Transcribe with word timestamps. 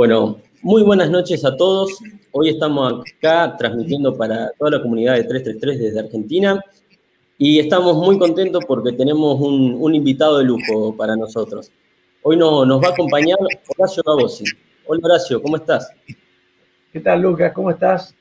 Bueno, 0.00 0.38
muy 0.62 0.82
buenas 0.82 1.10
noches 1.10 1.44
a 1.44 1.54
todos. 1.54 1.98
Hoy 2.32 2.48
estamos 2.48 3.02
acá 3.18 3.54
transmitiendo 3.58 4.16
para 4.16 4.50
toda 4.58 4.70
la 4.70 4.82
comunidad 4.82 5.16
de 5.16 5.24
333 5.24 5.78
desde 5.78 6.00
Argentina 6.00 6.58
y 7.36 7.58
estamos 7.58 7.98
muy 7.98 8.18
contentos 8.18 8.64
porque 8.66 8.92
tenemos 8.92 9.38
un, 9.38 9.94
invitado 9.94 10.38
de 10.38 10.44
lujo 10.44 10.96
para 10.96 11.16
nosotros. 11.16 11.70
Hoy 12.22 12.38
nos 12.38 12.82
va 12.82 12.88
a 12.88 12.92
acompañar 12.92 13.36
Horacio 13.76 14.02
Gabosi. 14.02 14.44
Hola 14.86 15.00
Horacio, 15.04 15.42
¿cómo 15.42 15.56
estás? 15.56 15.92
¿Qué 16.94 17.00
tal 17.00 17.20
Lucas? 17.20 17.52
¿Cómo 17.52 17.70
estás? 17.70 18.14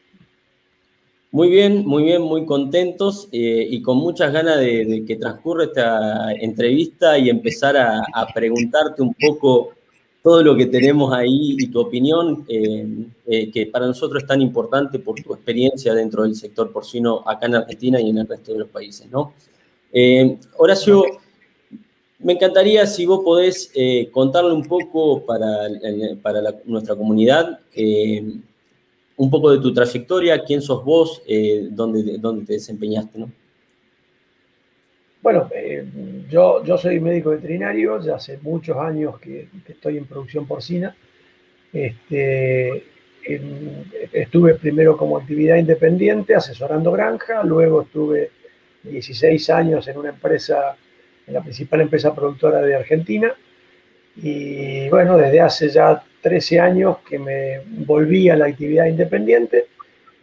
Muy 1.32 1.50
bien, 1.50 1.86
muy 1.87 2.04
bien, 2.04 2.21
muy 2.23 2.46
contentos 2.46 3.29
eh, 3.32 3.65
y 3.69 3.82
con 3.82 4.00
muchas 4.00 4.33
ganas 4.33 4.59
de, 4.59 5.05
que 5.07 5.15
transcurra 5.15 5.64
esta 5.64 6.33
entrevista 6.33 7.18
y 7.18 7.29
empezar 7.29 7.77
a, 7.77 8.01
a 8.14 8.27
preguntarte 8.33 9.01
un 9.01 9.14
poco 9.14 9.79
todo 10.21 10.43
lo 10.43 10.55
que 10.55 10.65
tenemos 10.65 11.14
ahí 11.14 11.55
y 11.57 11.68
tu 11.68 11.79
opinión, 11.79 12.46
eh, 12.47 13.05
eh, 13.25 13.51
que 13.51 13.68
para 13.68 13.87
nosotros 13.87 14.23
es 14.23 14.28
tan 14.28 14.42
importante 14.42 15.00
por 15.00 15.21
tu 15.21 15.33
experiencia 15.33 15.93
dentro 15.93 16.23
del 16.23 16.36
sector 16.36 16.71
porcino 16.71 17.23
acá 17.25 17.45
en 17.45 17.55
Argentina 17.55 18.01
y 18.01 18.09
en 18.09 18.18
el 18.18 18.28
resto 18.28 18.51
de 18.51 18.59
los 18.59 18.69
países, 18.69 19.09
¿no? 19.09 19.33
Eh, 19.93 20.37
Horacio, 20.57 21.05
me 22.19 22.33
encantaría 22.33 22.86
si 22.86 23.05
vos 23.05 23.21
podés 23.23 23.71
contarle 24.11 24.51
un 24.51 24.65
poco 24.65 25.25
para, 25.25 25.69
para 26.21 26.42
nuestra 26.65 26.95
comunidad, 26.95 27.61
un 29.15 29.29
poco 29.29 29.51
de 29.51 29.59
tu 29.59 29.73
trayectoria, 29.73 30.43
quién 30.43 30.61
sos 30.61 30.83
vos, 30.83 31.21
dónde, 31.71 32.17
dónde 32.17 32.45
te 32.45 32.53
desempeñaste, 32.53 33.20
¿no? 33.20 33.31
Bueno, 35.22 35.50
eh, 35.53 35.86
yo, 36.30 36.64
soy 36.78 37.00
médico 37.00 37.31
veterinario, 37.31 38.00
ya 38.02 38.16
hace 38.16 38.38
muchos 38.42 38.78
años 38.78 39.20
que, 39.20 39.50
estoy 39.67 39.98
en 39.98 40.06
producción 40.06 40.48
porcina. 40.48 40.95
Este, 41.73 42.84
estuve 44.14 44.56
primero 44.56 44.95
como 44.95 45.17
actividad 45.17 45.58
independiente 45.58 46.36
asesorando 46.36 46.92
granja, 46.92 47.44
luego 47.44 47.81
estuve 47.81 48.31
16 48.84 49.50
años 49.50 49.88
en 49.90 49.97
una 49.97 50.09
empresa, 50.09 50.78
en 51.28 51.34
la 51.34 51.42
principal 51.42 51.81
empresa 51.81 52.16
productora 52.16 52.62
de 52.62 52.75
Argentina. 52.75 53.34
Y 54.16 54.88
bueno, 54.90 55.17
desde 55.17 55.42
hace 55.42 55.70
ya 55.70 56.02
13 56.22 56.59
años 56.62 57.00
que 57.00 57.20
me 57.20 57.59
volví 57.86 58.30
a 58.30 58.38
la 58.38 58.45
actividad 58.45 58.86
independiente. 58.86 59.67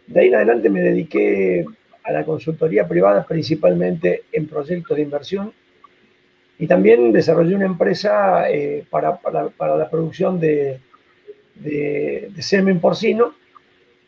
De 0.07 0.21
ahí 0.21 0.27
en 0.27 0.35
adelante 0.35 0.69
me 0.69 0.81
dediqué 0.81 1.65
a 2.07 2.11
la 2.13 2.23
consultoría 2.23 2.87
privada 2.87 3.25
principalmente 3.25 4.23
en 4.31 4.47
proyectos 4.47 4.95
de 4.95 5.03
inversión. 5.03 5.53
Y 6.57 6.65
también 6.65 7.11
desarrollé 7.11 7.53
una 7.53 7.65
empresa 7.65 8.49
eh, 8.49 8.85
para, 8.89 9.19
la 9.59 9.89
producción 9.89 10.39
de, 10.39 10.79
semen 12.39 12.79
porcino. 12.79 13.35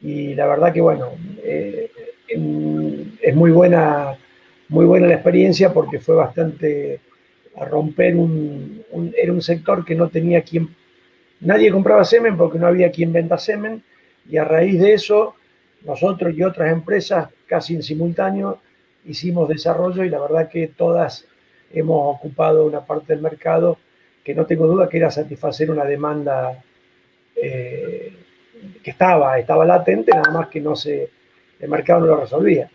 Y 0.02 0.34
la 0.34 0.48
verdad 0.48 0.74
que 0.74 0.82
bueno, 0.82 1.10
eh, 1.44 1.92
es 2.28 3.36
muy 3.36 3.52
buena, 3.52 4.18
muy 4.70 4.86
buena 4.86 5.08
la 5.08 5.16
experiencia 5.16 5.74
porque 5.74 6.00
fue 6.00 6.16
bastante 6.16 7.02
a 7.58 7.66
romper 7.66 8.16
un, 8.16 8.86
era 9.18 9.34
un 9.34 9.42
sector 9.42 9.84
que 9.84 9.96
no 9.96 10.08
tenía 10.08 10.42
quien, 10.44 10.70
nadie 11.42 11.70
compraba 11.70 12.06
semen 12.06 12.38
porque 12.38 12.58
no 12.58 12.68
había 12.68 12.92
quien 12.92 13.12
venda 13.12 13.38
semen. 13.38 13.84
Y 14.30 14.38
a 14.38 14.46
raíz 14.46 14.80
de 14.80 14.94
eso 14.94 15.36
nosotros 15.84 16.34
y 16.36 16.44
otras 16.44 16.72
empresas 16.72 17.30
casi 17.48 17.76
en 17.76 17.84
simultáneo 17.84 18.60
hicimos 19.06 19.48
desarrollo 19.48 20.04
y 20.04 20.10
la 20.10 20.20
verdad 20.20 20.50
que 20.50 20.68
todas 20.68 21.26
hemos 21.72 22.16
ocupado 22.16 22.66
una 22.66 22.82
parte 22.82 23.14
del 23.14 23.22
mercado 23.22 23.78
que 24.24 24.36
no 24.36 24.46
tengo 24.46 24.68
duda 24.68 24.90
que 24.90 24.98
era 24.98 25.10
satisfacer 25.10 25.72
una 25.72 25.86
demanda 25.86 26.62
eh, 27.36 28.14
que 28.84 28.92
estaba, 28.92 29.40
estaba 29.40 29.66
latente, 29.66 30.12
nada 30.12 30.32
más 30.32 30.48
que 30.50 30.60
no 30.60 30.76
se, 30.76 31.10
el 31.60 31.70
mercado 31.70 32.02
no 32.02 32.08
lo 32.08 32.18
resolvía. 32.18 32.70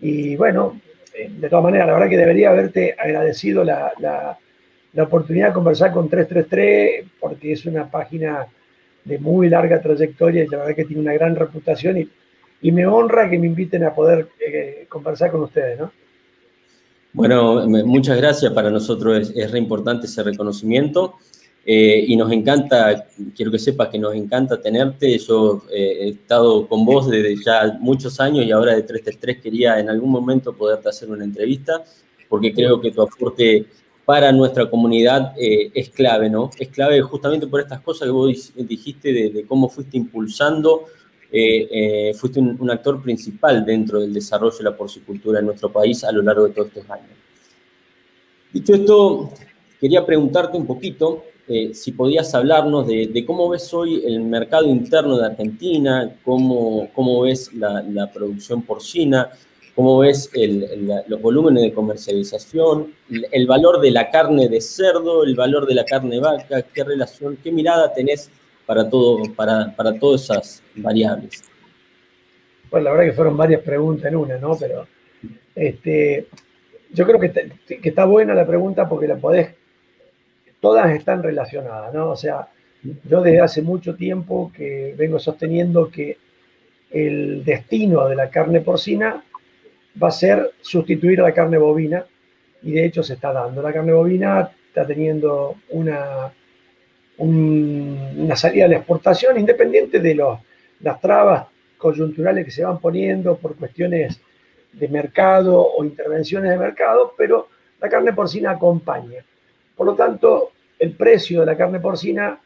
Y 0.00 0.36
bueno, 0.36 0.80
eh, 1.14 1.30
de 1.30 1.48
todas 1.48 1.64
maneras, 1.64 1.86
la 1.86 1.94
verdad 1.94 2.08
que 2.08 2.16
debería 2.18 2.50
haberte 2.50 2.94
agradecido 2.98 3.64
la, 3.64 3.92
la, 3.98 4.38
la 4.92 5.02
oportunidad 5.02 5.48
de 5.48 5.54
conversar 5.54 5.92
con 5.92 6.08
333 6.08 7.06
porque 7.18 7.52
es 7.52 7.64
una 7.66 7.90
página 7.90 8.46
de 9.04 9.18
muy 9.18 9.48
larga 9.48 9.80
trayectoria 9.80 10.44
y 10.44 10.48
la 10.48 10.58
verdad 10.58 10.74
que 10.74 10.84
tiene 10.84 11.02
una 11.02 11.12
gran 11.14 11.36
reputación 11.36 11.98
y 11.98 12.08
y 12.64 12.72
me 12.72 12.86
honra 12.86 13.28
que 13.28 13.38
me 13.38 13.46
inviten 13.46 13.84
a 13.84 13.94
poder 13.94 14.26
eh, 14.40 14.86
conversar 14.88 15.30
con 15.30 15.42
ustedes, 15.42 15.78
¿no? 15.78 15.92
Bueno, 17.12 17.66
muchas 17.66 18.16
gracias. 18.16 18.50
Para 18.54 18.70
nosotros 18.70 19.30
es, 19.36 19.50
re 19.50 19.58
importante 19.58 20.06
ese 20.06 20.22
reconocimiento 20.22 21.16
eh, 21.66 22.02
y 22.08 22.16
nos 22.16 22.32
encanta, 22.32 23.06
quiero 23.36 23.52
que 23.52 23.58
sepas 23.58 23.90
que 23.90 23.98
nos 23.98 24.14
encanta 24.14 24.62
tenerte. 24.62 25.18
Yo 25.18 25.64
eh, 25.70 25.98
he 26.00 26.08
estado 26.08 26.66
con 26.66 26.86
vos 26.86 27.10
desde 27.10 27.36
ya 27.44 27.76
muchos 27.80 28.18
años 28.18 28.46
y 28.46 28.50
ahora 28.50 28.74
de 28.74 28.82
333 28.82 29.42
quería 29.42 29.78
en 29.78 29.90
algún 29.90 30.10
momento 30.10 30.54
poderte 30.54 30.88
hacer 30.88 31.10
una 31.10 31.24
entrevista 31.24 31.84
porque 32.30 32.54
creo 32.54 32.80
que 32.80 32.92
tu 32.92 33.02
aporte 33.02 33.66
para 34.06 34.32
nuestra 34.32 34.70
comunidad 34.70 35.34
es 35.36 35.90
clave, 35.90 36.30
¿no? 36.30 36.50
Es 36.58 36.68
clave 36.68 37.00
justamente 37.02 37.46
por 37.46 37.60
estas 37.60 37.80
cosas 37.82 38.06
que 38.06 38.12
vos 38.12 38.52
dijiste 38.56 39.12
de 39.12 39.44
cómo 39.46 39.68
fuiste 39.68 39.98
impulsando 39.98 40.86
eh, 41.36 41.66
eh, 42.10 42.14
fuiste 42.14 42.38
un, 42.38 42.70
actor 42.70 43.02
principal 43.02 43.64
dentro 43.64 43.98
del 43.98 44.14
desarrollo 44.14 44.56
de 44.56 44.62
la 44.62 44.76
porcicultura 44.76 45.40
en 45.40 45.46
nuestro 45.46 45.68
país 45.72 46.04
a 46.04 46.12
lo 46.12 46.22
largo 46.22 46.46
de 46.46 46.54
todos 46.54 46.68
estos 46.68 46.88
años. 46.88 47.10
Dicho 48.52 48.72
esto, 48.72 49.32
quería 49.80 50.06
preguntarte 50.06 50.56
un 50.56 50.64
poquito 50.64 51.24
eh, 51.48 51.74
si 51.74 51.90
podías 51.90 52.32
hablarnos 52.36 52.86
de, 52.86 53.24
cómo 53.26 53.48
ves 53.48 53.74
hoy 53.74 54.00
el 54.06 54.20
mercado 54.20 54.66
interno 54.66 55.18
de 55.18 55.26
Argentina, 55.26 56.14
cómo, 56.24 56.88
cómo 56.94 57.22
ves 57.22 57.52
la, 57.52 58.08
producción 58.14 58.62
porcina, 58.62 59.30
cómo 59.74 59.98
ves 59.98 60.30
los 61.08 61.20
volúmenes 61.20 61.64
de 61.64 61.72
comercialización, 61.72 62.94
el, 63.10 63.46
valor 63.48 63.80
de 63.80 63.90
la 63.90 64.08
carne 64.08 64.48
de 64.48 64.60
cerdo, 64.60 65.24
el 65.24 65.34
valor 65.34 65.66
de 65.66 65.74
la 65.74 65.84
carne 65.84 66.14
de 66.14 66.20
vaca, 66.20 66.62
qué 66.62 66.84
relación, 66.84 67.36
qué 67.42 67.50
mirada 67.50 67.92
tenés 67.92 68.30
para, 68.66 68.88
todo, 68.88 69.22
para, 69.34 69.74
para 69.74 69.98
todas 69.98 70.24
esas 70.24 70.62
variables? 70.74 71.42
Pues 72.70 72.82
la 72.82 72.90
verdad 72.90 73.04
que 73.04 73.12
fueron 73.12 73.36
varias 73.36 73.62
preguntas 73.62 74.06
en 74.06 74.16
una, 74.16 74.38
¿no? 74.38 74.56
Pero 74.58 74.86
este, 75.54 76.28
yo 76.92 77.06
creo 77.06 77.20
que, 77.20 77.52
que 77.80 77.88
está 77.88 78.04
buena 78.04 78.34
la 78.34 78.46
pregunta 78.46 78.88
porque 78.88 79.06
la 79.06 79.16
podés, 79.16 79.54
todas 80.60 80.94
están 80.94 81.22
relacionadas, 81.22 81.92
¿no? 81.92 82.10
O 82.10 82.16
sea, 82.16 82.48
yo 83.08 83.20
desde 83.20 83.40
hace 83.40 83.62
mucho 83.62 83.94
tiempo 83.94 84.52
que 84.54 84.94
vengo 84.96 85.18
sosteniendo 85.18 85.90
que 85.90 86.18
el 86.90 87.44
destino 87.44 88.08
de 88.08 88.14
la 88.14 88.30
carne 88.30 88.60
porcina 88.60 89.24
va 90.00 90.08
a 90.08 90.12
ser 90.12 90.52
sustituir 90.60 91.20
a 91.20 91.24
la 91.24 91.34
carne 91.34 91.58
bovina 91.58 92.04
y 92.62 92.72
de 92.72 92.84
hecho 92.84 93.02
se 93.02 93.14
está 93.14 93.32
dando. 93.32 93.62
La 93.62 93.72
carne 93.72 93.92
bovina 93.92 94.50
está 94.68 94.86
teniendo 94.86 95.56
una 95.70 96.32
una 97.18 98.36
salida 98.36 98.64
a 98.64 98.68
la 98.68 98.76
exportación, 98.76 99.38
independiente 99.38 100.00
de 100.00 100.14
los, 100.14 100.38
las 100.80 101.00
trabas 101.00 101.46
coyunturales 101.78 102.44
que 102.44 102.50
se 102.50 102.64
van 102.64 102.78
poniendo 102.78 103.36
por 103.36 103.56
cuestiones 103.56 104.20
de 104.72 104.88
mercado 104.88 105.60
o 105.60 105.84
intervenciones 105.84 106.50
de 106.50 106.58
mercado, 106.58 107.14
pero 107.16 107.48
la 107.80 107.88
carne 107.88 108.12
porcina 108.12 108.52
acompaña. 108.52 109.24
Por 109.76 109.86
lo 109.86 109.94
tanto, 109.94 110.52
el 110.78 110.92
precio 110.92 111.40
de 111.40 111.46
la 111.46 111.56
carne 111.56 111.80
porcina, 111.80 112.40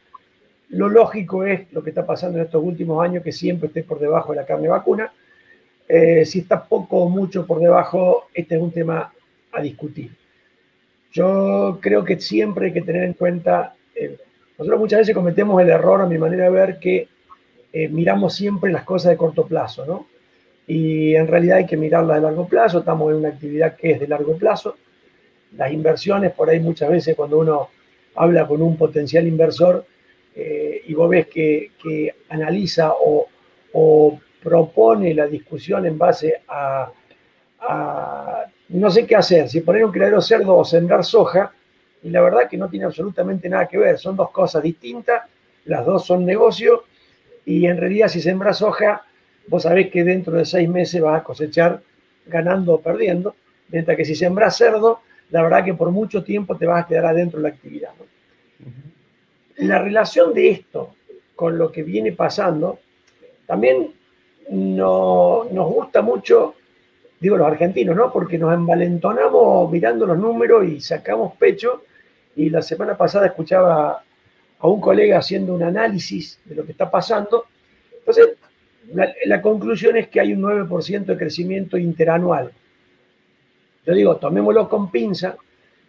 lo 0.69 0.89
lógico 0.89 1.43
es 1.43 1.71
lo 1.71 1.83
que 1.83 1.89
está 1.89 2.05
pasando 2.05 2.37
en 2.37 2.45
estos 2.45 2.63
últimos 2.63 3.03
años, 3.03 3.23
que 3.23 3.31
siempre 3.31 3.67
esté 3.67 3.83
por 3.83 3.99
debajo 3.99 4.33
de 4.33 4.37
la 4.37 4.45
carne 4.45 4.67
vacuna. 4.67 5.11
Eh, 5.87 6.25
si 6.25 6.39
está 6.39 6.63
poco 6.63 6.97
o 7.03 7.09
mucho 7.09 7.47
por 7.47 7.59
debajo, 7.59 8.27
este 8.33 8.55
es 8.55 8.61
un 8.61 8.71
tema 8.71 9.11
a 9.51 9.61
discutir. 9.61 10.11
Yo 11.11 11.79
creo 11.81 12.03
que 12.03 12.19
siempre 12.19 12.67
hay 12.67 12.73
que 12.73 12.81
tener 12.81 13.03
en 13.03 13.13
cuenta 13.13 13.73
nosotros 14.59 14.79
muchas 14.81 14.99
veces 14.99 15.15
cometemos 15.15 15.61
el 15.61 15.69
error, 15.69 16.01
a 16.01 16.05
mi 16.05 16.17
manera 16.17 16.43
de 16.43 16.49
ver, 16.49 16.79
que 16.79 17.07
eh, 17.71 17.87
miramos 17.87 18.35
siempre 18.35 18.73
las 18.73 18.83
cosas 18.83 19.11
de 19.11 19.17
corto 19.17 19.47
plazo, 19.47 19.85
¿no? 19.85 20.07
Y 20.67 21.15
en 21.15 21.27
realidad 21.27 21.59
hay 21.59 21.65
que 21.65 21.77
mirarlas 21.77 22.17
de 22.17 22.23
largo 22.23 22.45
plazo, 22.45 22.79
estamos 22.79 23.09
en 23.11 23.19
una 23.19 23.29
actividad 23.29 23.77
que 23.77 23.91
es 23.91 24.01
de 24.01 24.07
largo 24.09 24.37
plazo. 24.37 24.75
Las 25.55 25.71
inversiones, 25.71 26.33
por 26.33 26.49
ahí 26.49 26.59
muchas 26.59 26.89
veces 26.89 27.15
cuando 27.15 27.39
uno 27.39 27.69
habla 28.15 28.45
con 28.45 28.61
un 28.61 28.75
potencial 28.75 29.25
inversor 29.25 29.85
eh, 30.35 30.81
y 30.85 30.93
vos 30.93 31.09
ves 31.09 31.27
que, 31.27 31.71
analiza 32.27 32.93
o, 33.01 33.27
propone 34.43 35.13
la 35.13 35.27
discusión 35.27 35.85
en 35.85 35.97
base 35.97 36.41
a, 36.47 36.91
a, 37.61 38.45
no 38.69 38.89
sé 38.89 39.05
qué 39.05 39.15
hacer, 39.15 39.49
si 39.49 39.61
poner 39.61 39.85
un 39.85 39.91
criadero 39.91 40.21
cerdo 40.21 40.57
o 40.57 40.65
sembrar 40.65 41.03
soja, 41.03 41.53
y 42.03 42.09
la 42.09 42.21
verdad 42.21 42.49
que 42.49 42.57
no 42.57 42.69
tiene 42.69 42.85
absolutamente 42.85 43.49
nada 43.49 43.67
que 43.67 43.77
ver, 43.77 43.97
son 43.97 44.15
dos 44.15 44.31
cosas 44.31 44.63
distintas, 44.63 45.23
las 45.65 45.85
dos 45.85 46.05
son 46.05 46.25
negocio 46.25 46.85
y 47.45 47.65
en 47.65 47.77
realidad 47.77 48.07
si 48.07 48.21
sembras 48.21 48.59
soja, 48.59 49.03
vos 49.47 49.63
sabés 49.63 49.89
que 49.89 50.03
dentro 50.03 50.37
de 50.37 50.45
seis 50.45 50.69
meses 50.69 51.01
vas 51.01 51.21
a 51.21 51.23
cosechar 51.23 51.81
ganando 52.25 52.75
o 52.75 52.81
perdiendo, 52.81 53.35
mientras 53.69 53.97
que 53.97 54.05
si 54.05 54.15
sembras 54.15 54.57
cerdo, 54.57 55.01
la 55.31 55.43
verdad 55.43 55.63
que 55.63 55.73
por 55.73 55.91
mucho 55.91 56.23
tiempo 56.23 56.55
te 56.57 56.65
vas 56.65 56.83
a 56.83 56.87
quedar 56.87 57.05
adentro 57.05 57.39
de 57.39 57.43
la 57.43 57.49
actividad. 57.49 57.91
La 59.57 59.79
relación 59.79 60.33
de 60.33 60.51
esto 60.51 60.95
con 61.35 61.57
lo 61.57 61.71
que 61.71 61.83
viene 61.83 62.11
pasando, 62.11 62.79
también 63.45 63.93
no, 64.49 65.45
nos 65.51 65.67
gusta 65.67 66.01
mucho, 66.01 66.55
digo 67.19 67.37
los 67.37 67.47
argentinos, 67.47 67.95
¿no? 67.95 68.11
Porque 68.11 68.37
nos 68.37 68.53
envalentonamos 68.53 69.71
mirando 69.71 70.05
los 70.05 70.17
números 70.17 70.65
y 70.65 70.81
sacamos 70.81 71.35
pecho. 71.37 71.83
Y 72.39 72.49
la 72.49 72.61
semana 72.61 72.95
pasada 72.95 73.25
escuchaba 73.25 74.01
a 74.59 74.67
un 74.69 74.79
colega 74.79 75.17
haciendo 75.17 75.53
un 75.53 75.61
análisis 75.61 76.39
de 76.45 76.55
lo 76.55 76.63
que 76.63 76.71
está 76.71 76.89
pasando. 76.89 77.47
Entonces, 77.97 78.29
la, 79.25 79.41
conclusión 79.41 79.97
es 79.97 80.07
que 80.07 80.21
hay 80.21 80.31
un 80.31 80.43
9% 80.43 81.03
de 81.03 81.17
crecimiento 81.17 81.77
interanual. 81.77 82.49
Yo 83.85 83.93
digo, 83.93 84.15
tomémoslo 84.15 84.69
con 84.69 84.89
pinza. 84.89 85.35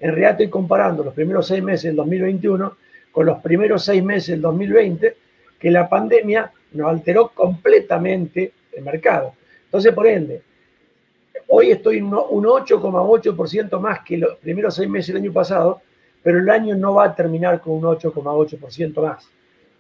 En 0.01 0.09
realidad 0.11 0.33
estoy 0.33 0.51
comparando 0.51 1.05
los 1.05 1.15
primeros 1.15 1.47
seis 1.47 1.63
meses 1.63 1.85
del 1.85 1.95
2021 1.95 2.77
con 3.13 3.27
los 3.27 3.39
primeros 3.39 3.85
seis 3.85 4.03
meses 4.03 4.31
del 4.31 4.41
2020, 4.41 5.17
que 5.57 5.71
la 5.71 5.89
pandemia 5.89 6.51
nos 6.73 6.91
alteró 6.91 7.29
completamente 7.29 8.55
el 8.73 8.83
mercado. 8.83 9.35
Entonces, 9.67 9.95
por 9.95 10.09
ende, 10.09 10.43
hoy 11.47 11.71
estoy 11.71 12.01
un 12.01 12.11
8,8% 12.11 13.79
más 13.79 14.01
que 14.01 14.19
los 14.19 14.37
primeros 14.39 14.75
seis 14.75 14.89
meses 14.89 15.15
del 15.15 15.23
año 15.23 15.33
pasado, 15.33 15.81
pero 16.23 16.39
el 16.39 16.51
año 16.51 16.77
no 16.77 16.95
va 16.95 17.07
a 17.07 17.15
terminar 17.15 17.61
con 17.61 17.75
un 17.75 17.83
8,8% 17.83 19.03
más. 19.03 19.29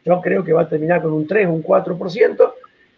Yo 0.04 0.20
creo 0.20 0.42
que 0.42 0.52
va 0.52 0.62
a 0.62 0.68
terminar 0.68 1.02
con 1.02 1.12
un 1.12 1.26
3, 1.26 1.46
un 1.48 1.62
4%, 1.62 2.52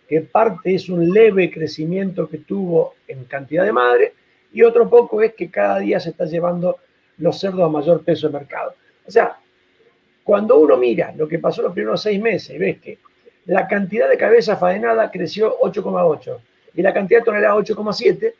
que 0.08 0.20
parte 0.20 0.74
es 0.74 0.88
un 0.88 1.12
leve 1.12 1.50
crecimiento 1.50 2.28
que 2.28 2.38
tuvo 2.38 2.94
en 3.08 3.24
cantidad 3.24 3.64
de 3.64 3.72
madre, 3.72 4.12
y 4.52 4.62
otro 4.62 4.88
poco 4.88 5.22
es 5.22 5.32
que 5.34 5.50
cada 5.50 5.78
día 5.78 5.98
se 5.98 6.10
está 6.10 6.26
llevando 6.26 6.76
los 7.18 7.38
cerdos 7.38 7.62
a 7.62 7.68
mayor 7.68 8.04
peso 8.04 8.28
de 8.28 8.34
mercado. 8.38 8.74
O 9.06 9.10
sea, 9.10 9.36
cuando 10.22 10.58
uno 10.58 10.76
mira 10.76 11.12
lo 11.16 11.26
que 11.26 11.38
pasó 11.38 11.62
los 11.62 11.72
primeros 11.72 12.02
seis 12.02 12.20
meses, 12.20 12.58
ves 12.58 12.78
que 12.80 12.98
la 13.46 13.66
cantidad 13.66 14.08
de 14.08 14.16
cabeza 14.16 14.56
faenada 14.56 15.10
creció 15.10 15.58
8,8 15.60 16.38
y 16.74 16.82
la 16.82 16.92
cantidad 16.92 17.20
de 17.20 17.24
toneladas 17.24 17.56
8,7, 17.68 18.34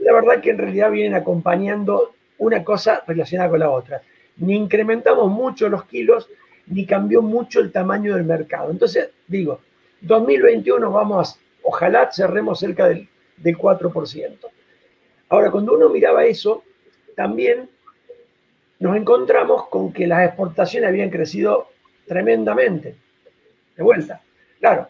la 0.00 0.12
verdad 0.12 0.40
que 0.40 0.50
en 0.50 0.58
realidad 0.58 0.90
vienen 0.90 1.14
acompañando 1.14 2.14
una 2.38 2.64
cosa 2.64 3.02
relacionada 3.06 3.50
con 3.50 3.60
la 3.60 3.70
otra. 3.70 4.02
Ni 4.36 4.54
incrementamos 4.54 5.30
mucho 5.30 5.68
los 5.68 5.84
kilos, 5.84 6.28
ni 6.66 6.84
cambió 6.84 7.22
mucho 7.22 7.60
el 7.60 7.72
tamaño 7.72 8.14
del 8.14 8.24
mercado. 8.24 8.70
Entonces, 8.70 9.10
digo, 9.26 9.60
2021 10.00 10.90
vamos, 10.90 11.38
ojalá 11.62 12.10
cerremos 12.12 12.58
cerca 12.58 12.88
del, 12.88 13.08
del 13.36 13.56
4%. 13.56 14.38
Ahora, 15.28 15.50
cuando 15.50 15.74
uno 15.74 15.88
miraba 15.88 16.24
eso, 16.24 16.62
también 17.14 17.68
nos 18.78 18.96
encontramos 18.96 19.68
con 19.68 19.92
que 19.92 20.06
las 20.06 20.26
exportaciones 20.26 20.88
habían 20.88 21.10
crecido 21.10 21.68
tremendamente. 22.06 22.94
De 23.76 23.82
vuelta, 23.82 24.22
claro, 24.60 24.88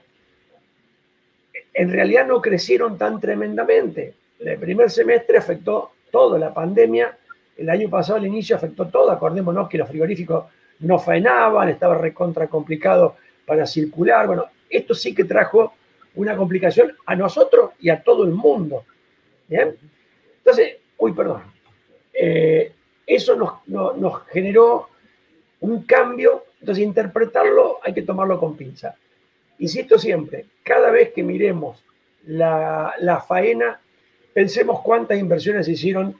en 1.72 1.92
realidad 1.92 2.26
no 2.26 2.40
crecieron 2.40 2.96
tan 2.96 3.20
tremendamente. 3.20 4.14
El 4.38 4.58
primer 4.58 4.90
semestre 4.90 5.38
afectó 5.38 5.92
todo, 6.10 6.38
la 6.38 6.52
pandemia, 6.52 7.16
el 7.56 7.70
año 7.70 7.88
pasado 7.88 8.18
al 8.18 8.26
inicio 8.26 8.56
afectó 8.56 8.86
todo, 8.86 9.10
acordémonos 9.10 9.68
que 9.68 9.78
los 9.78 9.88
frigoríficos 9.88 10.44
no 10.80 10.98
faenaban, 10.98 11.68
estaba 11.68 11.96
recontra 11.96 12.48
complicado 12.48 13.16
para 13.46 13.66
circular, 13.66 14.26
bueno, 14.26 14.46
esto 14.68 14.94
sí 14.94 15.14
que 15.14 15.24
trajo 15.24 15.74
una 16.16 16.36
complicación 16.36 16.92
a 17.06 17.14
nosotros 17.14 17.70
y 17.80 17.88
a 17.90 18.02
todo 18.02 18.24
el 18.24 18.32
mundo. 18.32 18.84
¿Bien? 19.48 19.76
Entonces, 20.38 20.76
uy, 20.98 21.12
perdón. 21.12 21.42
Eh, 22.12 22.72
eso 23.06 23.36
nos, 23.36 24.22
generó 24.28 24.88
un 25.60 25.84
cambio, 25.84 26.44
entonces 26.60 26.84
interpretarlo 26.84 27.78
hay 27.82 27.94
que 27.94 28.02
tomarlo 28.02 28.38
con 28.40 28.56
pinza. 28.56 28.96
Insisto 29.58 29.98
siempre, 29.98 30.46
cada 30.62 30.90
vez 30.90 31.12
que 31.12 31.22
miremos 31.22 31.82
la, 32.26 32.94
la 32.98 33.20
faena, 33.20 33.80
pensemos 34.34 34.80
cuántas 34.82 35.18
inversiones 35.18 35.66
se 35.66 35.72
hicieron 35.72 36.16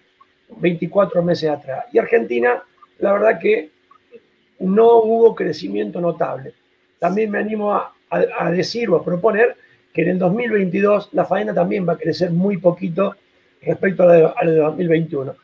24 0.48 1.22
meses 1.22 1.50
atrás. 1.50 1.86
Y 1.92 1.98
Argentina, 1.98 2.62
la 2.98 3.12
verdad 3.12 3.38
que 3.38 3.70
no 4.60 4.98
hubo 4.98 5.34
crecimiento 5.34 6.00
notable. 6.00 6.54
También 6.98 7.30
me 7.30 7.38
animo 7.38 7.74
a, 7.74 7.92
decir 8.50 8.88
o 8.88 8.96
a 8.96 9.04
proponer 9.04 9.56
que 9.92 10.02
en 10.02 10.10
el 10.10 10.18
2022 10.18 11.10
la 11.12 11.24
faena 11.24 11.52
también 11.52 11.86
va 11.86 11.94
a 11.94 11.98
crecer 11.98 12.30
muy 12.30 12.58
poquito 12.58 13.16
respecto 13.62 14.04
a 14.04 14.44
la 14.44 14.50
de 14.50 14.56
2021. 14.58 15.34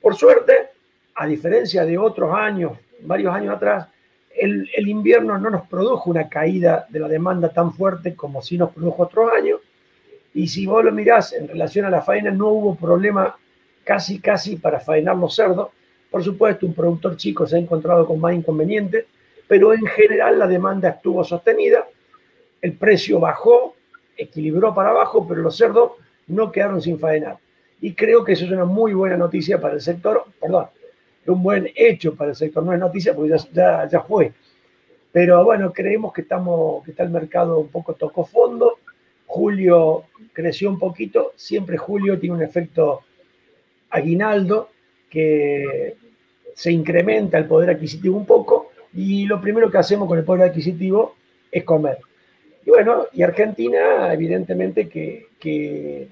Por 0.00 0.16
suerte, 0.16 0.52
a 1.14 1.26
diferencia 1.26 1.84
de 1.84 1.96
otros 1.96 2.34
años, 2.34 2.72
varios 3.00 3.34
años 3.34 3.54
atrás, 3.54 3.88
el, 4.36 4.88
invierno 4.88 5.38
no 5.38 5.48
nos 5.48 5.66
produjo 5.68 6.10
una 6.10 6.28
caída 6.28 6.86
de 6.88 6.98
la 6.98 7.08
demanda 7.08 7.48
tan 7.50 7.72
fuerte 7.72 8.14
como 8.14 8.42
sí 8.42 8.58
nos 8.58 8.72
produjo 8.72 9.04
otros 9.04 9.30
años. 9.32 9.60
Y 10.34 10.48
si 10.48 10.66
vos 10.66 10.84
lo 10.84 10.90
mirás 10.90 11.32
en 11.32 11.46
relación 11.46 11.86
a 11.86 11.90
la 11.90 12.02
faena, 12.02 12.30
no 12.30 12.48
hubo 12.48 12.74
problema 12.74 13.36
casi, 13.84 14.18
casi 14.18 14.56
para 14.56 14.80
faenar 14.80 15.16
los 15.16 15.34
cerdos. 15.34 15.68
Por 16.10 16.22
supuesto, 16.24 16.66
un 16.66 16.74
productor 16.74 17.16
chico 17.16 17.46
se 17.46 17.56
ha 17.56 17.58
encontrado 17.58 18.06
con 18.06 18.20
más 18.20 18.34
inconvenientes, 18.34 19.06
pero 19.46 19.72
en 19.72 19.84
general 19.86 20.38
la 20.38 20.46
demanda 20.46 20.88
estuvo 20.88 21.22
sostenida, 21.22 21.86
el 22.60 22.72
precio 22.72 23.20
bajó, 23.20 23.74
equilibró 24.16 24.74
para 24.74 24.90
abajo, 24.90 25.26
pero 25.28 25.42
los 25.42 25.56
cerdos 25.56 25.92
no 26.26 26.50
quedaron 26.50 26.80
sin 26.80 26.98
faenar. 26.98 27.38
Y 27.80 27.94
creo 27.94 28.24
que 28.24 28.32
eso 28.32 28.46
es 28.46 28.50
una 28.50 28.64
muy 28.64 28.94
buena 28.94 29.16
noticia 29.16 29.60
para 29.60 29.74
el 29.74 29.80
sector, 29.80 30.24
perdón, 30.40 30.66
un 31.26 31.42
buen 31.42 31.70
hecho 31.74 32.14
para 32.14 32.30
el 32.30 32.36
sector, 32.36 32.62
no 32.62 32.72
es 32.72 32.78
noticia 32.78 33.14
porque 33.14 33.36
ya, 33.52 33.88
ya, 33.88 34.00
fue. 34.00 34.32
Pero 35.12 35.44
bueno, 35.44 35.72
creemos 35.72 36.12
que, 36.12 36.22
estamos, 36.22 36.84
que 36.84 36.90
está 36.90 37.02
el 37.02 37.10
mercado 37.10 37.58
un 37.58 37.68
poco 37.68 37.94
tocó 37.94 38.24
fondo. 38.24 38.78
Julio 39.26 40.04
creció 40.32 40.68
un 40.68 40.78
poquito, 40.78 41.32
siempre 41.36 41.76
julio 41.76 42.18
tiene 42.18 42.36
un 42.36 42.42
efecto 42.42 43.02
aguinaldo 43.94 44.70
que 45.08 45.96
se 46.54 46.72
incrementa 46.72 47.38
el 47.38 47.46
poder 47.46 47.70
adquisitivo 47.70 48.16
un 48.16 48.26
poco 48.26 48.70
y 48.92 49.26
lo 49.26 49.40
primero 49.40 49.70
que 49.70 49.78
hacemos 49.78 50.08
con 50.08 50.18
el 50.18 50.24
poder 50.24 50.50
adquisitivo 50.50 51.16
es 51.50 51.64
comer. 51.64 51.98
Y 52.66 52.70
bueno, 52.70 53.06
y 53.12 53.22
Argentina 53.22 54.12
evidentemente 54.12 54.88
que, 54.88 56.08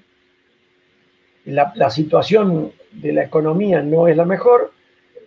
la, 1.45 1.89
situación 1.89 2.71
de 2.91 3.11
la 3.11 3.23
economía 3.23 3.81
no 3.81 4.07
es 4.07 4.15
la 4.15 4.25
mejor, 4.25 4.71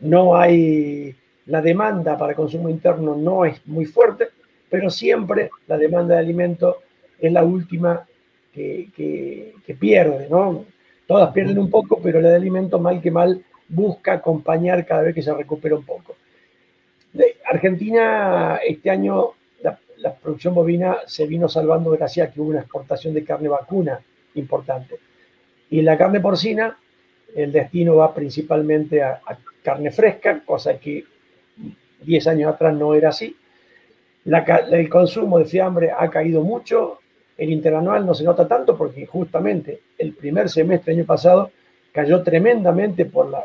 no 0.00 0.36
hay, 0.36 1.14
la 1.46 1.60
demanda 1.60 2.16
para 2.16 2.34
consumo 2.34 2.70
interno 2.70 3.14
no 3.14 3.44
es 3.44 3.66
muy 3.66 3.84
fuerte, 3.84 4.28
pero 4.70 4.88
siempre 4.88 5.50
la 5.66 5.76
demanda 5.76 6.14
de 6.14 6.20
alimentos 6.20 6.76
es 7.18 7.32
la 7.32 7.44
última 7.44 8.06
que, 8.52 8.88
que, 8.96 9.74
pierde, 9.74 10.28
¿no? 10.30 10.64
Todas 11.06 11.32
pierden 11.32 11.58
un 11.58 11.70
poco, 11.70 12.00
pero 12.02 12.20
la 12.20 12.30
de 12.30 12.36
alimentos 12.36 12.80
mal 12.80 13.00
que 13.00 13.10
mal 13.10 13.42
busca 13.68 14.14
acompañar 14.14 14.84
cada 14.84 15.02
vez 15.02 15.14
que 15.14 15.22
se 15.22 15.32
recupera 15.32 15.76
un 15.76 15.84
poco. 15.84 16.16
Argentina 17.44 18.58
este 18.66 18.90
año 18.90 19.30
la, 19.62 19.78
la, 19.98 20.14
producción 20.14 20.54
bovina 20.54 20.98
se 21.06 21.26
vino 21.26 21.48
salvando 21.48 21.90
gracias 21.90 22.28
a 22.28 22.32
que 22.32 22.40
hubo 22.40 22.50
una 22.50 22.60
exportación 22.60 23.14
de 23.14 23.24
carne 23.24 23.48
vacuna 23.48 24.00
importante. 24.34 24.98
Y 25.70 25.82
la 25.82 25.96
carne 25.96 26.20
porcina, 26.20 26.76
el 27.34 27.52
destino 27.52 27.96
va 27.96 28.14
principalmente 28.14 29.02
a, 29.02 29.20
carne 29.62 29.90
fresca, 29.90 30.42
cosa 30.44 30.78
que 30.78 31.04
10 32.02 32.26
años 32.28 32.54
atrás 32.54 32.74
no 32.74 32.94
era 32.94 33.08
así. 33.08 33.36
el 34.24 34.88
consumo 34.88 35.38
de 35.38 35.44
fiambre 35.44 35.90
ha 35.90 36.08
caído 36.08 36.42
mucho, 36.42 37.00
el 37.36 37.50
interanual 37.50 38.06
no 38.06 38.14
se 38.14 38.24
nota 38.24 38.48
tanto 38.48 38.76
porque 38.76 39.06
justamente 39.06 39.80
el 39.98 40.12
primer 40.12 40.48
semestre 40.48 40.92
del 40.92 41.00
año 41.00 41.06
pasado 41.06 41.50
cayó 41.92 42.22
tremendamente 42.22 43.04
por 43.04 43.28
la, 43.30 43.44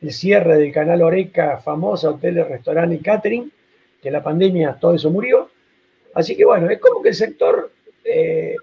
el 0.00 0.12
cierre 0.12 0.56
del 0.56 0.72
canal 0.72 1.02
Oreca, 1.02 1.58
famosa 1.58 2.10
hoteles, 2.10 2.48
restaurantes 2.48 3.00
y 3.00 3.02
catering, 3.02 3.52
que 4.02 4.10
la 4.10 4.22
pandemia 4.22 4.76
todo 4.78 4.94
eso 4.94 5.10
murió. 5.10 5.50
Así 6.14 6.36
que 6.36 6.44
bueno, 6.44 6.68
es 6.70 6.78
como 6.78 7.02
que 7.02 7.10
el 7.10 7.14
sector 7.14 7.70
eh, 8.04 8.56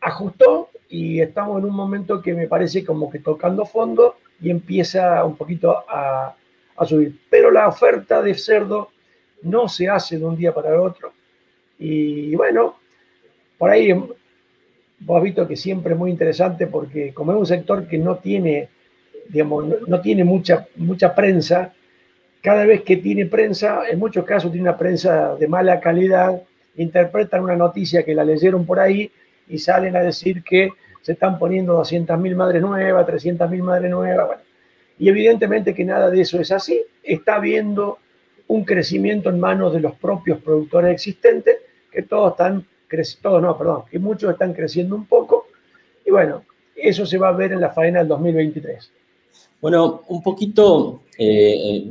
ajustó 0.00 0.70
y 0.88 1.20
estamos 1.20 1.58
en 1.58 1.66
un 1.66 1.74
momento 1.74 2.20
que 2.20 2.34
me 2.34 2.48
parece 2.48 2.84
como 2.84 3.10
que 3.10 3.20
tocando 3.20 3.64
fondo 3.64 4.16
y 4.40 4.50
empieza 4.50 5.24
un 5.24 5.36
poquito 5.36 5.84
a, 5.88 6.34
subir. 6.86 7.14
Pero 7.28 7.50
la 7.50 7.68
oferta 7.68 8.22
de 8.22 8.34
cerdo 8.34 8.90
no 9.42 9.68
se 9.68 9.88
hace 9.88 10.18
de 10.18 10.24
un 10.24 10.36
día 10.36 10.54
para 10.54 10.70
el 10.70 10.80
otro. 10.80 11.12
Y 11.78 12.34
bueno, 12.34 12.79
por 13.60 13.68
ahí 13.68 13.92
vos 13.92 15.18
has 15.18 15.22
visto 15.22 15.46
que 15.46 15.54
siempre 15.54 15.92
es 15.92 15.98
muy 15.98 16.10
interesante 16.10 16.66
porque 16.66 17.12
como 17.12 17.32
es 17.32 17.38
un 17.38 17.44
sector 17.44 17.86
que 17.86 17.98
no 17.98 18.16
tiene, 18.16 18.70
digamos, 19.28 19.66
no, 19.86 20.00
tiene 20.00 20.24
mucha, 20.24 20.66
mucha 20.76 21.14
prensa, 21.14 21.74
cada 22.40 22.64
vez 22.64 22.80
que 22.80 22.96
tiene 22.96 23.26
prensa, 23.26 23.82
en 23.90 23.98
muchos 23.98 24.24
casos 24.24 24.50
tiene 24.50 24.66
una 24.66 24.78
prensa 24.78 25.36
de 25.36 25.46
mala 25.46 25.78
calidad, 25.78 26.40
interpretan 26.76 27.42
una 27.42 27.54
noticia 27.54 28.02
que 28.02 28.14
la 28.14 28.24
leyeron 28.24 28.64
por 28.64 28.80
ahí 28.80 29.12
y 29.46 29.58
salen 29.58 29.94
a 29.94 30.00
decir 30.00 30.42
que 30.42 30.70
se 31.02 31.12
están 31.12 31.38
poniendo 31.38 31.78
200.000 31.82 32.34
madres 32.34 32.62
nuevas, 32.62 33.06
300.000 33.06 33.62
madres 33.62 33.90
nuevas. 33.90 34.26
Bueno. 34.26 34.42
Y 34.98 35.10
evidentemente 35.10 35.74
que 35.74 35.84
nada 35.84 36.08
de 36.08 36.22
eso 36.22 36.40
es 36.40 36.50
así. 36.50 36.82
Está 37.02 37.34
habiendo 37.34 37.98
un 38.46 38.64
crecimiento 38.64 39.28
en 39.28 39.38
manos 39.38 39.74
de 39.74 39.80
los 39.80 39.94
propios 39.96 40.40
productores 40.40 40.94
existentes, 40.94 41.58
que 41.92 42.00
todos 42.00 42.30
están 42.30 42.64
creciendo, 42.90 43.40
no, 43.40 43.56
perdón, 43.56 43.84
que 43.90 43.98
muchos 43.98 44.32
están 44.32 44.52
creciendo 44.52 44.96
un 44.96 45.06
poco, 45.06 45.46
y 46.04 46.10
bueno, 46.10 46.44
eso 46.74 47.06
se 47.06 47.16
va 47.16 47.28
a 47.28 47.32
ver 47.32 47.52
en 47.52 47.60
la 47.60 47.70
faena 47.70 48.00
del 48.00 48.08
2023. 48.08 48.90
Bueno, 49.60 50.02
un 50.08 50.22
poquito, 50.22 51.02
eh, 51.16 51.88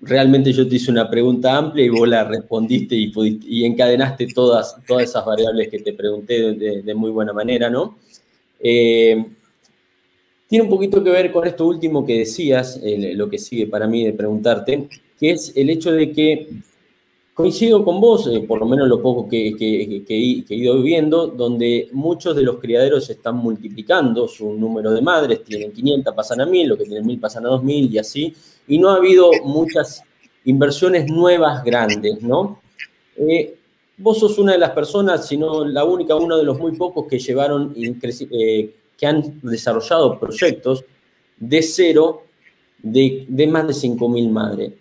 realmente 0.00 0.52
yo 0.52 0.66
te 0.66 0.76
hice 0.76 0.90
una 0.90 1.10
pregunta 1.10 1.56
amplia 1.56 1.84
y 1.84 1.88
vos 1.90 2.08
la 2.08 2.24
respondiste 2.24 2.94
y, 2.94 3.12
y 3.42 3.64
encadenaste 3.64 4.28
todas, 4.34 4.76
todas 4.86 5.04
esas 5.04 5.24
variables 5.26 5.68
que 5.68 5.80
te 5.80 5.92
pregunté 5.92 6.54
de, 6.54 6.94
muy 6.94 7.10
buena 7.10 7.32
manera, 7.32 7.68
¿no? 7.68 7.98
Eh, 8.58 9.22
tiene 10.48 10.64
un 10.64 10.70
poquito 10.70 11.04
que 11.04 11.10
ver 11.10 11.30
con 11.30 11.46
esto 11.46 11.66
último 11.66 12.04
que 12.04 12.18
decías, 12.18 12.80
lo 12.82 13.28
que 13.28 13.38
sigue 13.38 13.66
para 13.66 13.86
mí 13.86 14.04
de 14.04 14.12
preguntarte, 14.12 14.88
que 15.18 15.32
es 15.32 15.52
el 15.54 15.70
hecho 15.70 15.92
de 15.92 16.10
que 16.10 16.48
coincido 17.40 17.82
con 17.82 18.02
vos, 18.02 18.26
eh, 18.26 18.44
por 18.46 18.58
lo 18.58 18.66
menos 18.66 18.86
lo 18.86 19.00
poco 19.00 19.26
que, 19.26 19.48
he 19.48 20.54
ido 20.54 20.82
viendo, 20.82 21.26
donde 21.26 21.88
muchos 21.92 22.36
de 22.36 22.42
los 22.42 22.58
criaderos 22.58 23.08
están 23.08 23.36
multiplicando 23.36 24.28
su 24.28 24.52
número 24.52 24.90
de 24.90 25.00
madres, 25.00 25.42
tienen 25.42 25.72
500, 25.72 26.14
pasan 26.14 26.42
a 26.42 26.46
1000, 26.46 26.68
lo 26.68 26.76
que 26.76 26.84
tienen 26.84 27.06
1000 27.06 27.18
pasan 27.18 27.46
a 27.46 27.48
2000 27.48 27.94
y 27.94 27.98
así, 27.98 28.34
y 28.68 28.78
no 28.78 28.90
ha 28.90 28.96
habido 28.96 29.30
muchas 29.42 30.02
inversiones 30.44 31.10
nuevas 31.10 31.64
grandes, 31.64 32.22
¿no? 32.22 32.60
Eh, 33.16 33.54
vos 33.96 34.18
sos 34.18 34.38
una 34.38 34.52
de 34.52 34.58
las 34.58 34.72
personas, 34.72 35.26
si 35.26 35.38
no 35.38 35.64
la 35.64 35.84
única, 35.84 36.14
uno 36.16 36.36
de 36.36 36.44
los 36.44 36.58
muy 36.58 36.72
pocos 36.72 37.06
que 37.08 37.18
llevaron, 37.18 37.74
eh, 37.74 38.74
que 38.98 39.06
han 39.06 39.40
desarrollado 39.40 40.20
proyectos 40.20 40.84
de 41.38 41.62
cero 41.62 42.24
de, 42.82 43.24
de 43.26 43.46
más 43.46 43.66
de 43.66 43.72
5.000 43.72 44.30
madres. 44.30 44.72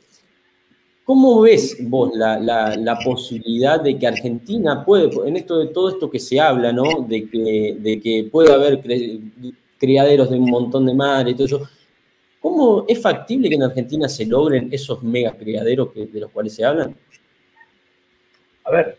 ¿Cómo 1.09 1.41
ves 1.41 1.75
vos 1.89 2.11
la, 2.13 2.99
posibilidad 3.03 3.81
de 3.81 3.97
que 3.97 4.05
Argentina 4.05 4.85
puede, 4.85 5.09
en 5.27 5.37
esto 5.37 5.57
de 5.57 5.73
todo 5.73 5.89
esto 5.89 6.07
que 6.07 6.19
se 6.19 6.39
habla, 6.39 6.71
¿no? 6.71 7.01
De 7.01 7.27
que, 7.27 7.77
de 7.79 8.29
puede 8.31 8.53
haber 8.53 8.79
criaderos 9.79 10.29
de 10.29 10.37
un 10.37 10.51
montón 10.51 10.85
de 10.85 10.93
madres 10.93 11.33
y 11.33 11.35
todo 11.35 11.47
eso. 11.47 11.69
¿Cómo 12.39 12.85
es 12.87 13.01
factible 13.01 13.49
que 13.49 13.55
en 13.55 13.63
Argentina 13.63 14.07
se 14.07 14.27
logren 14.27 14.69
esos 14.71 15.01
mega 15.01 15.35
criaderos 15.35 15.95
de 15.95 16.19
los 16.19 16.29
cuales 16.29 16.53
se 16.53 16.63
hablan? 16.63 16.95
A 18.65 18.69
ver, 18.69 18.97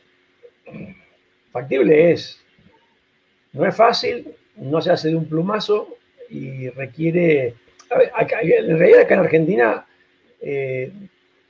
factible 1.53 2.11
es. 2.11 2.41
No 3.53 3.65
es 3.65 3.77
fácil, 3.77 4.35
no 4.57 4.81
se 4.81 4.91
hace 4.91 5.11
de 5.11 5.15
un 5.15 5.27
plumazo 5.27 5.97
y 6.29 6.71
requiere. 6.71 7.55
A 7.89 7.99
ver, 7.99 8.11
en 8.43 8.79
realidad 8.81 9.03
acá 9.03 9.15
en 9.15 9.21
Argentina 9.21 9.87
eh, 10.41 10.93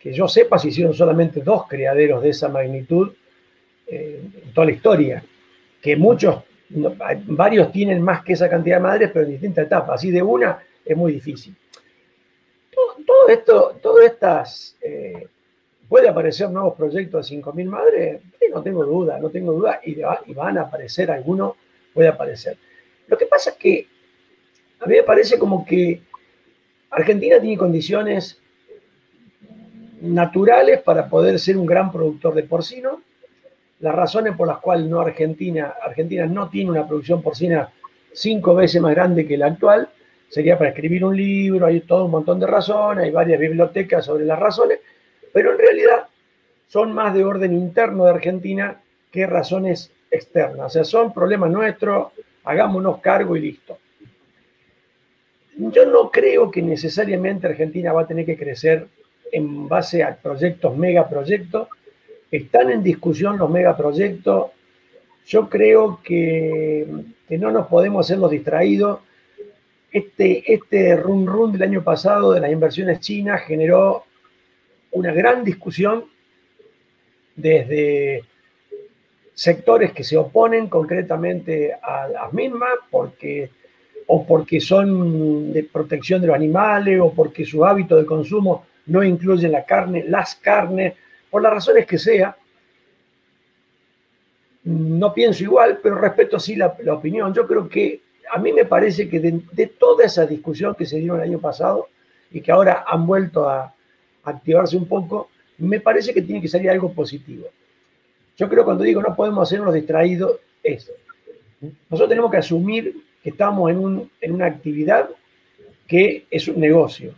que 0.01 0.13
yo 0.15 0.27
sepa, 0.27 0.59
se 0.59 0.69
hicieron 0.69 0.95
solamente 0.95 1.43
dos 1.43 1.69
criaderos 1.69 2.23
de 2.23 2.31
esa 2.31 2.49
magnitud 2.49 3.13
eh, 3.87 4.23
en 4.43 4.53
toda 4.55 4.65
la 4.65 4.73
historia, 4.73 5.23
que 5.81 5.95
muchos, 5.95 6.43
varios 7.27 7.71
tienen 7.71 8.03
más 8.03 8.25
que 8.25 8.33
esa 8.33 8.49
cantidad 8.49 8.77
de 8.77 8.83
madres, 8.83 9.11
pero 9.13 9.27
en 9.27 9.33
distintas 9.33 9.67
etapas, 9.67 9.97
así 9.97 10.11
de 10.11 10.23
una 10.23 10.59
es 10.85 10.97
muy 10.97 11.13
difícil. 11.13 11.55
Todo, 13.07 13.29
esto, 13.29 13.79
todas 13.83 14.07
estas, 14.07 14.77
eh, 14.81 15.27
puede 15.87 16.09
aparecer 16.09 16.49
nuevos 16.49 16.75
proyectos 16.75 17.29
de 17.29 17.37
5.000 17.37 17.65
madres, 17.67 18.23
no 18.53 18.63
tengo 18.63 18.85
duda, 18.87 19.19
no 19.19 19.29
tengo 19.29 19.53
duda, 19.53 19.81
y, 19.85 19.99
y 20.27 20.35
van 20.35 20.57
a 20.57 20.63
aparecer, 20.63 21.11
algunos 21.11 21.57
puede 21.93 22.09
aparecer. 22.09 22.57
Lo 23.07 23.19
que 23.19 23.27
pasa 23.27 23.51
es 23.51 23.57
que 23.57 23.87
a 24.81 24.87
mí 24.87 24.95
me 24.95 25.03
parece 25.03 25.39
como 25.39 25.67
que 25.67 26.01
Argentina 26.91 27.39
tiene 27.39 27.59
condiciones 27.59 28.41
naturales 30.01 30.81
para 30.83 31.09
poder 31.09 31.39
ser 31.39 31.57
un 31.57 31.67
gran 31.67 31.93
productor 31.93 32.35
de 32.35 32.43
porcino. 32.43 33.03
Las 33.81 33.95
razones 33.95 34.37
por 34.37 34.49
las 34.49 34.59
cuales 34.59 34.87
no 34.87 35.01
Argentina, 35.01 35.75
Argentina 35.83 36.27
no 36.27 36.49
tiene 36.49 36.71
una 36.71 36.87
producción 36.87 37.23
porcina 37.23 37.71
cinco 38.13 38.55
veces 38.55 38.81
más 38.81 38.95
grande 38.95 39.27
que 39.27 39.37
la 39.37 39.47
actual, 39.47 39.89
sería 40.29 40.59
para 40.59 40.71
escribir 40.71 41.05
un 41.05 41.17
libro, 41.17 41.67
hay 41.67 41.81
todo 41.81 42.05
un 42.05 42.11
montón 42.11 42.41
de 42.41 42.47
razones, 42.47 43.05
hay 43.05 43.11
varias 43.11 43.41
bibliotecas 43.41 44.05
sobre 44.05 44.25
las 44.25 44.39
razones, 44.39 44.81
pero 45.33 45.53
en 45.53 45.59
realidad 45.59 46.07
son 46.69 46.93
más 46.93 47.15
de 47.15 47.25
orden 47.25 47.53
interno 47.53 48.05
de 48.05 48.11
Argentina 48.11 48.81
que 49.11 49.27
razones 49.27 49.91
externas. 50.11 50.67
O 50.67 50.71
sea, 50.71 50.85
son 50.85 51.13
problemas 51.13 51.51
nuestros, 51.51 52.09
hagámonos 52.45 52.99
cargo 53.01 53.37
y 53.37 53.41
listo. 53.41 53.79
Yo 55.57 55.85
no 55.87 56.11
creo 56.11 56.51
que 56.51 56.63
necesariamente 56.63 57.47
Argentina 57.47 57.93
va 57.93 58.03
a 58.03 58.07
tener 58.07 58.25
que 58.25 58.37
crecer 58.37 58.87
en 59.33 59.69
base 59.69 60.03
a 60.03 60.17
proyectos, 60.17 60.77
megaproyectos. 60.77 61.69
Están 62.31 62.71
en 62.71 62.83
discusión 62.83 63.39
los 63.39 63.51
megaproyectos. 63.51 64.51
Yo 65.27 65.49
creo 65.49 66.01
que, 66.03 66.87
no 67.31 67.51
nos 67.51 67.67
podemos 67.69 68.07
hacer 68.07 68.19
los 68.19 68.31
distraídos. 68.31 69.01
Este, 69.93 70.53
este 70.53 70.97
run 70.97 71.27
run 71.27 71.53
del 71.53 71.63
año 71.63 71.83
pasado 71.83 72.33
de 72.33 72.41
las 72.41 72.53
inversiones 72.53 73.01
chinas 73.01 73.43
generó 73.43 74.05
una 74.93 75.13
gran 75.13 75.45
discusión 75.45 76.05
desde 77.35 78.25
sectores 79.35 79.93
que 79.93 80.05
se 80.05 80.17
oponen 80.17 80.69
concretamente 80.69 81.73
a 81.75 82.09
las 82.09 82.33
mismas 82.33 82.71
porque 82.91 83.51
o 84.13 84.27
porque 84.27 84.61
son 84.61 85.53
de 85.53 85.63
protección 85.63 86.21
de 86.21 86.27
los 86.27 86.37
animales 86.37 87.01
o 87.01 87.13
porque 87.13 87.45
su 87.45 87.65
hábito 87.65 87.97
de 87.97 88.05
consumo 88.05 88.67
no 88.91 89.05
incluyen 89.05 89.53
la 89.53 89.65
carne, 89.65 90.05
las 90.07 90.35
carnes, 90.35 90.95
por 91.31 91.41
las 91.41 91.53
razones 91.53 91.87
que 91.87 91.97
sea. 91.97 92.37
No 94.65 95.15
pienso 95.15 95.45
igual, 95.45 95.79
pero 95.81 95.95
respeto 95.95 96.41
sí 96.41 96.57
la, 96.57 96.75
opinión. 96.93 97.33
Yo 97.33 97.47
creo 97.47 97.69
que 97.69 98.01
a 98.33 98.39
mí 98.39 98.53
me 98.53 98.65
parece 98.65 99.09
que 99.09 99.21
de, 99.21 99.67
toda 99.79 100.05
esa 100.05 100.27
discusión 100.27 100.75
que 100.75 100.87
se 100.87 100.99
dio 100.99 101.15
el 101.15 101.23
año 101.23 101.39
pasado 101.39 101.89
y 102.33 102.41
que 102.41 102.51
ahora 102.51 102.85
han 102.87 103.07
vuelto 103.07 103.49
a, 103.49 103.73
activarse 104.23 104.77
un 104.77 104.87
poco, 104.87 105.31
me 105.59 105.81
parece 105.81 106.13
que 106.13 106.21
tiene 106.21 106.43
que 106.43 106.49
salir 106.49 106.69
algo 106.69 106.93
positivo. 106.93 107.47
Yo 108.37 108.49
creo 108.49 108.65
cuando 108.65 108.85
digo 108.85 109.01
no 109.01 109.17
podemos 109.17 109.49
hacernos 109.49 109.73
distraídos, 109.73 110.39
es, 110.63 110.93
nosotros 111.89 112.09
tenemos 112.09 112.31
que 112.31 112.37
asumir 112.37 113.03
que 113.23 113.31
estamos 113.31 113.71
en, 113.71 114.11
en 114.21 114.33
una 114.33 114.47
actividad 114.47 115.09
que 115.87 116.27
es 116.31 116.49
un 116.49 116.61
negocio. 116.61 117.15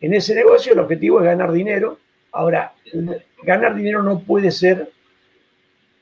En 0.00 0.14
ese 0.14 0.34
negocio 0.34 0.72
el 0.72 0.78
objetivo 0.78 1.20
es 1.20 1.24
ganar 1.24 1.52
dinero. 1.52 1.98
Ahora, 2.32 2.72
ganar 3.42 3.74
dinero 3.74 4.02
no 4.02 4.20
puede 4.20 4.50
ser 4.50 4.90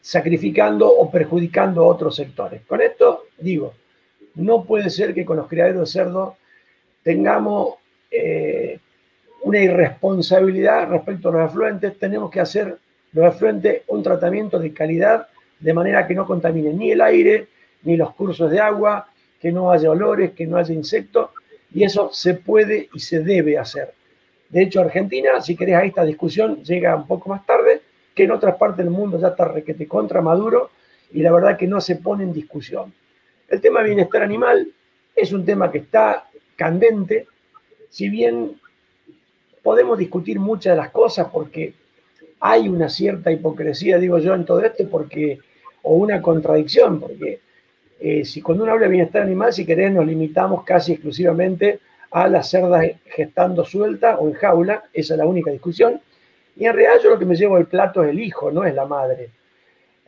sacrificando 0.00 0.88
o 0.88 1.10
perjudicando 1.10 1.82
a 1.82 1.86
otros 1.86 2.16
sectores. 2.16 2.62
Con 2.66 2.82
esto 2.82 3.26
digo, 3.38 3.74
no 4.34 4.64
puede 4.64 4.90
ser 4.90 5.14
que 5.14 5.24
con 5.24 5.36
los 5.36 5.48
criaderos 5.48 5.92
de 5.92 6.00
cerdo 6.00 6.36
tengamos 7.02 7.74
eh, 8.10 8.78
una 9.42 9.58
irresponsabilidad 9.60 10.88
respecto 10.88 11.28
a 11.28 11.32
los 11.32 11.42
afluentes. 11.42 11.98
Tenemos 11.98 12.30
que 12.30 12.40
hacer 12.40 12.76
los 13.12 13.24
afluentes 13.24 13.82
un 13.88 14.02
tratamiento 14.02 14.58
de 14.58 14.72
calidad 14.72 15.28
de 15.60 15.72
manera 15.72 16.06
que 16.06 16.14
no 16.14 16.26
contaminen 16.26 16.76
ni 16.76 16.90
el 16.90 17.00
aire, 17.00 17.46
ni 17.84 17.96
los 17.96 18.12
cursos 18.14 18.50
de 18.50 18.60
agua, 18.60 19.08
que 19.40 19.52
no 19.52 19.70
haya 19.70 19.90
olores, 19.90 20.32
que 20.32 20.46
no 20.46 20.56
haya 20.56 20.74
insectos 20.74 21.30
y 21.74 21.82
eso 21.82 22.08
se 22.12 22.34
puede 22.34 22.88
y 22.94 23.00
se 23.00 23.20
debe 23.20 23.58
hacer. 23.58 23.92
De 24.48 24.62
hecho, 24.62 24.80
Argentina, 24.80 25.40
si 25.40 25.56
querés, 25.56 25.74
a 25.74 25.84
esta 25.84 26.04
discusión 26.04 26.62
llega 26.62 26.94
un 26.94 27.06
poco 27.06 27.28
más 27.28 27.44
tarde, 27.44 27.82
que 28.14 28.22
en 28.22 28.30
otras 28.30 28.54
partes 28.54 28.78
del 28.78 28.90
mundo 28.90 29.18
ya 29.18 29.28
está 29.28 29.46
requete 29.46 29.88
contra 29.88 30.22
Maduro 30.22 30.70
y 31.12 31.20
la 31.20 31.32
verdad 31.32 31.56
que 31.58 31.66
no 31.66 31.80
se 31.80 31.96
pone 31.96 32.22
en 32.22 32.32
discusión. 32.32 32.94
El 33.48 33.60
tema 33.60 33.82
bienestar 33.82 34.22
animal 34.22 34.70
es 35.16 35.32
un 35.32 35.44
tema 35.44 35.72
que 35.72 35.78
está 35.78 36.28
candente, 36.54 37.26
si 37.90 38.08
bien 38.08 38.60
podemos 39.64 39.98
discutir 39.98 40.38
muchas 40.38 40.74
de 40.74 40.76
las 40.76 40.90
cosas 40.90 41.26
porque 41.32 41.74
hay 42.38 42.68
una 42.68 42.88
cierta 42.88 43.32
hipocresía, 43.32 43.98
digo 43.98 44.18
yo, 44.18 44.34
en 44.34 44.44
todo 44.44 44.62
esto, 44.62 44.88
porque, 44.88 45.40
o 45.82 45.96
una 45.96 46.22
contradicción, 46.22 47.00
porque 47.00 47.40
eh, 48.00 48.24
si 48.24 48.42
cuando 48.42 48.64
uno 48.64 48.72
habla 48.72 48.86
de 48.86 48.92
bienestar 48.92 49.22
animal, 49.22 49.52
si 49.52 49.64
querés, 49.64 49.92
nos 49.92 50.06
limitamos 50.06 50.64
casi 50.64 50.92
exclusivamente 50.92 51.80
a 52.10 52.28
las 52.28 52.48
cerdas 52.48 52.86
gestando 53.06 53.64
suelta 53.64 54.18
o 54.18 54.28
en 54.28 54.34
jaula, 54.34 54.84
esa 54.92 55.14
es 55.14 55.18
la 55.18 55.26
única 55.26 55.50
discusión. 55.50 56.00
Y 56.56 56.66
en 56.66 56.74
realidad 56.74 57.02
yo 57.02 57.10
lo 57.10 57.18
que 57.18 57.24
me 57.24 57.34
llevo 57.34 57.58
el 57.58 57.66
plato 57.66 58.02
es 58.02 58.10
el 58.10 58.20
hijo, 58.20 58.50
no 58.50 58.64
es 58.64 58.74
la 58.74 58.86
madre. 58.86 59.30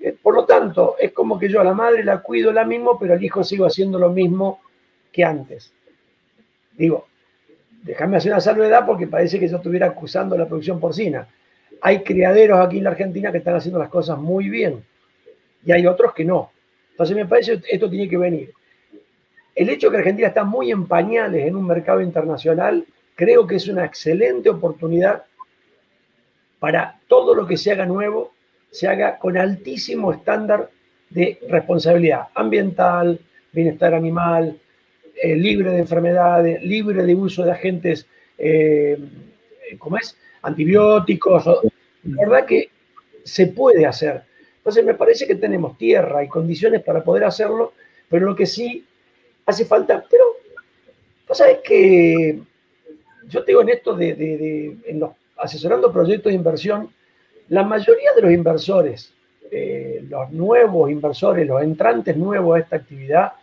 Eh, 0.01 0.15
por 0.23 0.35
lo 0.35 0.45
tanto, 0.45 0.97
es 0.99 1.13
como 1.13 1.39
que 1.39 1.49
yo 1.49 1.61
a 1.61 1.65
la 1.65 1.75
madre 1.75 2.05
la 2.05 2.23
cuido 2.23 2.53
la 2.53 2.65
mismo, 2.65 2.99
pero 2.99 3.15
al 3.15 3.25
hijo 3.25 3.43
sigo 3.43 3.67
haciendo 3.67 3.99
lo 3.99 4.11
mismo 4.11 4.61
que 5.11 5.25
antes. 5.25 5.73
Digo, 6.77 7.07
déjame 7.83 8.19
hacer 8.19 8.33
una 8.33 8.41
salvedad 8.41 8.85
porque 8.87 9.07
parece 9.07 9.41
que 9.41 9.49
yo 9.49 9.57
estuviera 9.57 9.87
acusando 9.87 10.37
la 10.37 10.47
producción 10.47 10.79
porcina. 10.79 11.27
Hay 11.81 12.03
criaderos 12.03 12.61
aquí 12.61 12.79
en 12.79 12.85
la 12.85 12.91
Argentina 12.91 13.33
que 13.33 13.39
están 13.39 13.55
haciendo 13.55 13.79
las 13.79 13.89
cosas 13.89 14.19
muy 14.19 14.49
bien 14.49 14.85
y 15.65 15.73
hay 15.73 15.87
otros 15.87 16.13
que 16.15 16.25
no. 16.25 16.51
Entonces 16.97 17.15
me 17.15 17.27
parece 17.27 17.61
esto 17.69 17.91
tiene 17.91 18.09
que 18.09 18.17
venir. 18.17 18.55
El 19.55 19.69
hecho 19.69 19.89
de 19.89 19.93
que 19.93 19.99
Argentina 19.99 20.29
está 20.29 20.45
muy 20.45 20.71
en 20.71 20.87
pañales 20.87 21.47
en 21.47 21.55
un 21.55 21.67
mercado 21.67 22.01
internacional, 22.01 22.87
creo 23.15 23.47
que 23.47 23.57
es 23.57 23.69
una 23.69 23.85
excelente 23.85 24.49
oportunidad 24.49 25.25
para 26.59 26.99
todo 27.07 27.35
lo 27.35 27.47
que 27.47 27.59
se 27.59 27.71
haga 27.71 27.85
nuevo, 27.85 28.33
se 28.71 28.89
haga 28.89 29.19
con 29.19 29.37
altísimo 29.37 30.11
estándar 30.11 30.71
de 31.11 31.39
responsabilidad 31.51 32.29
ambiental, 32.35 33.21
bienestar 33.53 33.93
animal, 33.93 34.59
eh, 35.23 35.37
libre 35.37 35.73
de 35.73 35.81
enfermedades, 35.81 36.63
libre 36.63 37.03
de 37.03 37.15
uso 37.15 37.45
de 37.45 37.53
agentes, 37.53 38.07
eh, 38.39 38.99
¿cómo 39.79 39.99
es? 39.99 40.17
Antibióticos. 40.41 41.45
La 42.05 42.23
verdad 42.23 42.47
que 42.47 42.71
se 43.23 43.49
puede 43.49 43.85
hacer. 43.85 44.23
Entonces 44.67 44.85
me 44.85 44.95
parece 44.95 45.29
que 45.29 45.37
tenemos 45.37 45.79
tierra 45.79 46.25
y 46.25 46.29
condiciones 46.29 46.83
para 46.83 47.05
poder 47.05 47.23
hacerlo, 47.23 47.73
pero 48.11 48.27
lo 48.27 48.35
que 48.35 48.47
sí 48.47 48.85
hace 49.47 49.65
falta, 49.65 50.05
pero 50.11 50.25
vos 51.29 51.39
sabés 51.39 51.59
que 51.63 52.41
yo 53.29 53.45
tengo 53.45 53.63
en 53.63 53.69
esto 53.69 53.95
de, 53.95 54.77
los, 54.95 55.11
asesorando 55.37 55.93
proyectos 55.93 56.33
de 56.33 56.37
inversión, 56.37 56.91
la 57.49 57.63
mayoría 57.63 58.13
de 58.17 58.23
los 58.23 58.33
inversores, 58.33 59.15
eh, 59.53 60.05
los 60.11 60.33
nuevos 60.33 60.91
inversores, 60.91 61.47
los 61.47 61.63
entrantes 61.63 62.17
nuevos 62.17 62.57
a 62.57 62.59
esta 62.59 62.75
actividad, 62.75 63.35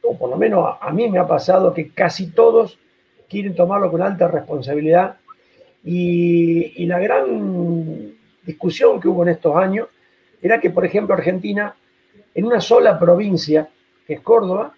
o 0.00 0.16
por 0.16 0.30
lo 0.30 0.38
menos 0.38 0.78
a, 0.80 0.90
mí 0.92 1.10
me 1.10 1.18
ha 1.18 1.26
pasado 1.26 1.74
que 1.74 1.90
casi 1.90 2.30
todos 2.30 2.78
quieren 3.28 3.54
tomarlo 3.54 3.90
con 3.90 4.00
alta 4.00 4.28
responsabilidad 4.28 5.18
y 5.84 6.86
la 6.86 6.98
gran 7.00 8.11
discusión 8.44 9.00
que 9.00 9.08
hubo 9.08 9.22
en 9.22 9.30
estos 9.30 9.56
años 9.56 9.88
era 10.40 10.60
que, 10.60 10.70
por 10.70 10.84
ejemplo, 10.84 11.14
Argentina, 11.14 11.74
en 12.34 12.44
una 12.44 12.60
sola 12.60 12.98
provincia, 12.98 13.68
que 14.06 14.14
es 14.14 14.20
Córdoba, 14.20 14.74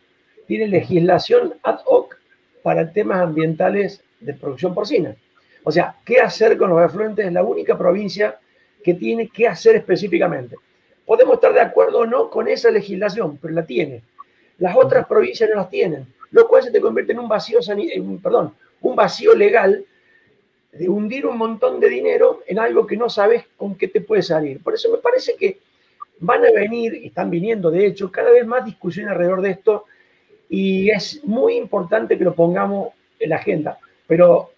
tiene 0.47 0.69
legislación 0.69 1.55
ad 1.63 1.81
hoc 1.87 2.17
para 2.63 2.93
temas 2.93 3.21
ambientales 3.21 4.03
de 4.21 4.35
producción 4.35 4.75
porcina. 4.75 5.15
O 5.63 5.73
sea, 5.73 5.97
¿qué 6.05 6.21
hacer 6.21 6.59
con 6.59 6.71
los 6.71 6.81
afluentes? 6.81 7.27
Es 7.27 7.33
la 7.33 7.43
única 7.43 7.77
provincia 7.77 8.39
que 8.83 8.95
tiene 8.95 9.29
que 9.29 9.49
hacer 9.49 9.77
específicamente. 9.77 10.57
Podemos 11.07 11.35
estar 11.35 11.53
de 11.53 11.61
acuerdo 11.61 12.01
o 12.01 12.07
no 12.07 12.31
con 12.31 12.49
esa 12.49 12.71
legislación, 12.71 13.39
pero 13.39 13.55
la 13.55 13.65
tiene. 13.65 14.03
Las 14.59 14.77
otras 14.77 15.07
provincias 15.07 15.49
no 15.49 15.57
las 15.57 15.71
tienen, 15.71 16.07
lo 16.31 16.47
cual 16.47 16.63
se 16.63 16.71
te 16.71 16.81
convierte 16.81 17.13
en 17.13 17.21
un 17.21 17.29
vacío, 17.29 17.59
perdón, 18.23 18.55
un 18.83 18.95
vacío 18.95 19.35
legal 19.35 19.85
de 20.79 20.89
hundir 20.89 21.27
un 21.27 21.39
montón 21.39 21.79
de 21.81 21.89
dinero 21.89 22.43
en 22.47 22.59
algo 22.59 22.87
que 22.87 22.97
no 22.97 23.09
sabes 23.09 23.45
con 23.57 23.77
qué 23.77 23.89
te 23.89 24.01
puede 24.01 24.23
salir. 24.23 24.63
Por 24.63 24.75
eso 24.75 24.91
me 24.91 24.99
parece 24.99 25.37
que 25.37 25.59
van 26.19 26.45
a 26.45 26.51
venir, 26.51 26.95
y 26.95 27.07
están 27.07 27.31
viniendo 27.31 27.71
de 27.71 27.87
hecho, 27.87 28.11
cada 28.11 28.31
vez 28.31 28.47
más 28.47 28.65
discusiones 28.65 29.13
alrededor 29.13 29.43
de 29.43 29.51
esto 29.51 29.85
y 30.49 30.91
es 30.91 31.25
muy 31.25 31.57
importante 31.57 32.19
que 32.19 32.25
lo 32.25 32.35
pongamos 32.35 32.89
en 33.19 33.31
la 33.31 33.37
agenda. 33.37 33.79
Pero 34.07 34.51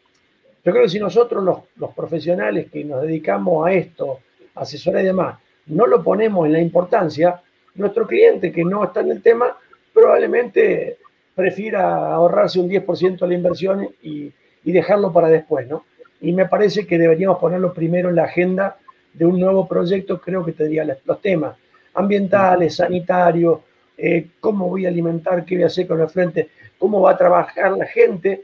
yo 0.65 0.73
creo 0.73 0.85
que 0.85 0.89
si 0.89 0.99
nosotros 0.99 1.45
los, 1.45 1.59
los 1.77 1.95
profesionales 1.95 2.71
que 2.71 2.85
nos 2.85 3.03
dedicamos 3.03 3.67
a 3.67 3.73
esto, 3.73 4.21
asesores 4.55 5.03
y 5.03 5.07
demás, 5.07 5.39
no 5.67 5.87
lo 5.87 6.03
ponemos 6.03 6.47
en 6.47 6.53
la 6.53 6.61
importancia, 6.61 7.43
nuestro 7.75 8.07
cliente 8.07 8.53
que 8.53 8.65
no 8.65 8.85
está 8.85 9.01
en 9.01 9.11
el 9.11 9.23
tema 9.23 9.57
probablemente 9.93 10.99
prefiera 11.35 12.13
ahorrarse 12.15 12.59
un 12.59 12.69
10% 12.69 13.19
de 13.19 13.29
la 13.29 13.35
inversión 13.35 13.89
y, 14.03 14.33
y 14.65 14.73
dejarlo 14.73 15.13
para 15.13 15.29
después, 15.29 15.67
¿no? 15.69 15.85
Y 16.21 16.33
me 16.33 16.47
parece 16.47 16.87
que 16.87 16.99
deberíamos 16.99 17.39
ponerlo 17.39 17.73
primero 17.73 18.09
en 18.09 18.17
la 18.17 18.25
agenda 18.25 18.77
de 19.13 19.25
un 19.25 19.39
nuevo 19.41 19.67
proyecto, 19.67 20.21
creo 20.21 20.45
que 20.45 20.53
tendría 20.53 20.85
los 21.05 21.21
temas 21.21 21.57
ambientales, 21.95 22.77
sanitarios, 22.77 23.61
eh, 23.97 24.29
cómo 24.41 24.69
voy 24.69 24.85
a 24.85 24.89
alimentar, 24.89 25.45
qué 25.45 25.57
voy 25.57 25.65
a 25.65 25.69
hacer 25.69 25.87
con 25.87 26.01
el 26.01 26.09
frente, 26.09 26.51
cómo 26.79 27.01
va 27.01 27.13
a 27.13 27.17
trabajar 27.17 27.73
la 27.73 27.87
gente. 27.87 28.43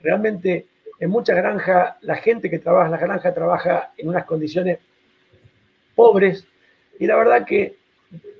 Realmente 0.00 0.66
en 1.00 1.10
muchas 1.10 1.36
granjas, 1.36 1.96
la 2.02 2.16
gente 2.16 2.48
que 2.48 2.60
trabaja 2.60 2.86
en 2.86 2.92
la 2.92 2.98
granja 2.98 3.34
trabaja 3.34 3.92
en 3.96 4.08
unas 4.08 4.24
condiciones 4.24 4.78
pobres 5.94 6.46
y 6.98 7.06
la 7.06 7.16
verdad 7.16 7.44
que 7.44 7.76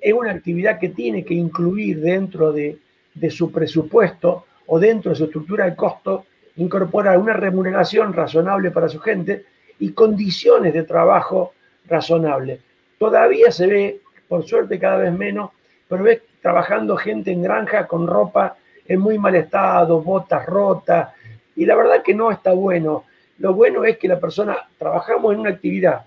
es 0.01 0.13
una 0.13 0.31
actividad 0.31 0.79
que 0.79 0.91
tiene 0.91 1.25
que 1.25 1.35
incluir 1.35 2.01
dentro 2.01 2.53
de, 2.53 2.79
de 3.15 3.31
su 3.31 3.51
presupuesto 3.51 4.45
o 4.67 4.79
dentro 4.79 5.11
de 5.11 5.17
su 5.17 5.25
estructura 5.25 5.65
de 5.65 5.75
costo 5.75 6.27
incorporar 6.57 7.19
una 7.19 7.35
remuneración 7.35 8.13
razonable 8.13 8.71
para 8.71 8.89
su 8.89 9.01
gente 9.01 9.45
y 9.79 9.93
condiciones 9.93 10.73
de 10.73 10.83
trabajo 10.85 11.53
razonables. 11.87 12.61
Todavía 12.99 13.51
se 13.51 13.67
ve, 13.67 14.01
por 14.29 14.45
suerte 14.47 14.79
cada 14.79 14.99
vez 14.99 15.13
menos, 15.13 15.51
pero 15.89 16.03
ves 16.03 16.23
trabajando 16.41 16.97
gente 16.97 17.31
en 17.31 17.43
granja 17.43 17.87
con 17.87 18.07
ropa 18.07 18.57
en 18.89 19.01
muy 19.01 19.19
mal 19.19 19.35
estado, 19.35 20.01
botas 20.01 20.47
rotas, 20.47 21.11
y 21.57 21.65
la 21.67 21.75
verdad 21.75 22.03
que 22.03 22.15
no 22.15 22.31
está 22.31 22.53
bueno. 22.53 23.05
Lo 23.39 23.55
bueno 23.55 23.85
es 23.85 23.99
que 23.99 24.09
la 24.09 24.19
persona, 24.19 24.57
trabajamos 24.79 25.35
en 25.35 25.41
una 25.41 25.51
actividad 25.51 26.05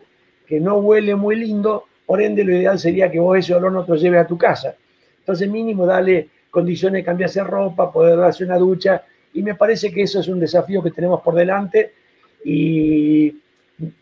que 0.48 0.60
no 0.60 0.78
huele 0.78 1.16
muy 1.16 1.36
lindo, 1.36 1.86
por 2.06 2.22
ende 2.22 2.44
lo 2.44 2.54
ideal 2.54 2.80
sería 2.80 3.12
que 3.12 3.20
vos 3.20 3.38
ese 3.38 3.54
olor 3.54 3.72
no 3.72 3.84
te 3.84 3.92
lo 3.92 3.98
lleves 3.98 4.22
a 4.22 4.28
tu 4.28 4.38
casa. 4.38 4.76
Entonces 5.20 5.48
mínimo 5.48 5.86
dale 5.86 6.30
condiciones 6.50 7.06
cambiarse 7.06 7.44
ropa, 7.44 7.92
poder 7.92 8.18
darse 8.18 8.44
una 8.44 8.58
ducha 8.58 9.04
y 9.34 9.44
me 9.44 9.56
parece 9.56 9.92
que 9.92 10.04
eso 10.04 10.20
es 10.20 10.28
un 10.28 10.40
desafío 10.40 10.82
que 10.82 10.92
tenemos 10.92 11.22
por 11.22 11.36
delante 11.36 11.94
y, 12.44 13.36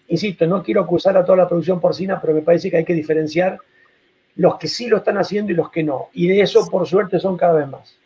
insisto, 0.07 0.45
no 0.47 0.63
quiero 0.63 0.81
acusar 0.81 1.17
a 1.17 1.25
toda 1.25 1.39
la 1.39 1.47
producción 1.47 1.79
porcina, 1.79 2.19
pero 2.21 2.33
me 2.33 2.41
parece 2.41 2.69
que 2.69 2.77
hay 2.77 2.85
que 2.85 2.93
diferenciar 2.93 3.57
los 4.35 4.57
que 4.57 4.67
sí 4.67 4.87
lo 4.87 4.97
están 4.97 5.17
haciendo 5.17 5.51
y 5.51 5.55
los 5.55 5.69
que 5.69 5.83
no. 5.83 6.09
Y 6.13 6.27
de 6.27 6.41
eso, 6.41 6.67
por 6.69 6.87
suerte, 6.87 7.19
son 7.19 7.37
cada 7.37 7.53
vez 7.53 7.67
más. 7.67 7.97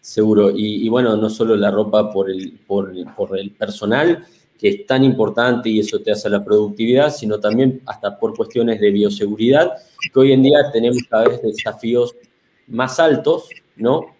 Seguro. 0.00 0.50
Y, 0.54 0.88
bueno, 0.88 1.16
no 1.16 1.30
solo 1.30 1.56
la 1.56 1.70
ropa 1.70 2.10
por 2.12 2.30
el, 2.30 2.58
por, 2.66 2.92
el 3.38 3.50
personal, 3.52 4.24
que 4.58 4.68
es 4.68 4.86
tan 4.86 5.04
importante 5.04 5.68
y 5.68 5.80
eso 5.80 6.00
te 6.00 6.12
hace 6.12 6.28
la 6.28 6.44
productividad, 6.44 7.10
sino 7.10 7.38
también 7.38 7.80
hasta 7.86 8.18
por 8.18 8.36
cuestiones 8.36 8.80
de 8.80 8.90
bioseguridad, 8.90 9.72
que 10.12 10.20
hoy 10.20 10.32
en 10.32 10.42
día 10.42 10.70
tenemos 10.72 11.02
cada 11.08 11.28
vez 11.28 11.42
desafíos 11.42 12.14
más 12.66 12.98
altos, 12.98 13.48
¿no? 13.76 14.14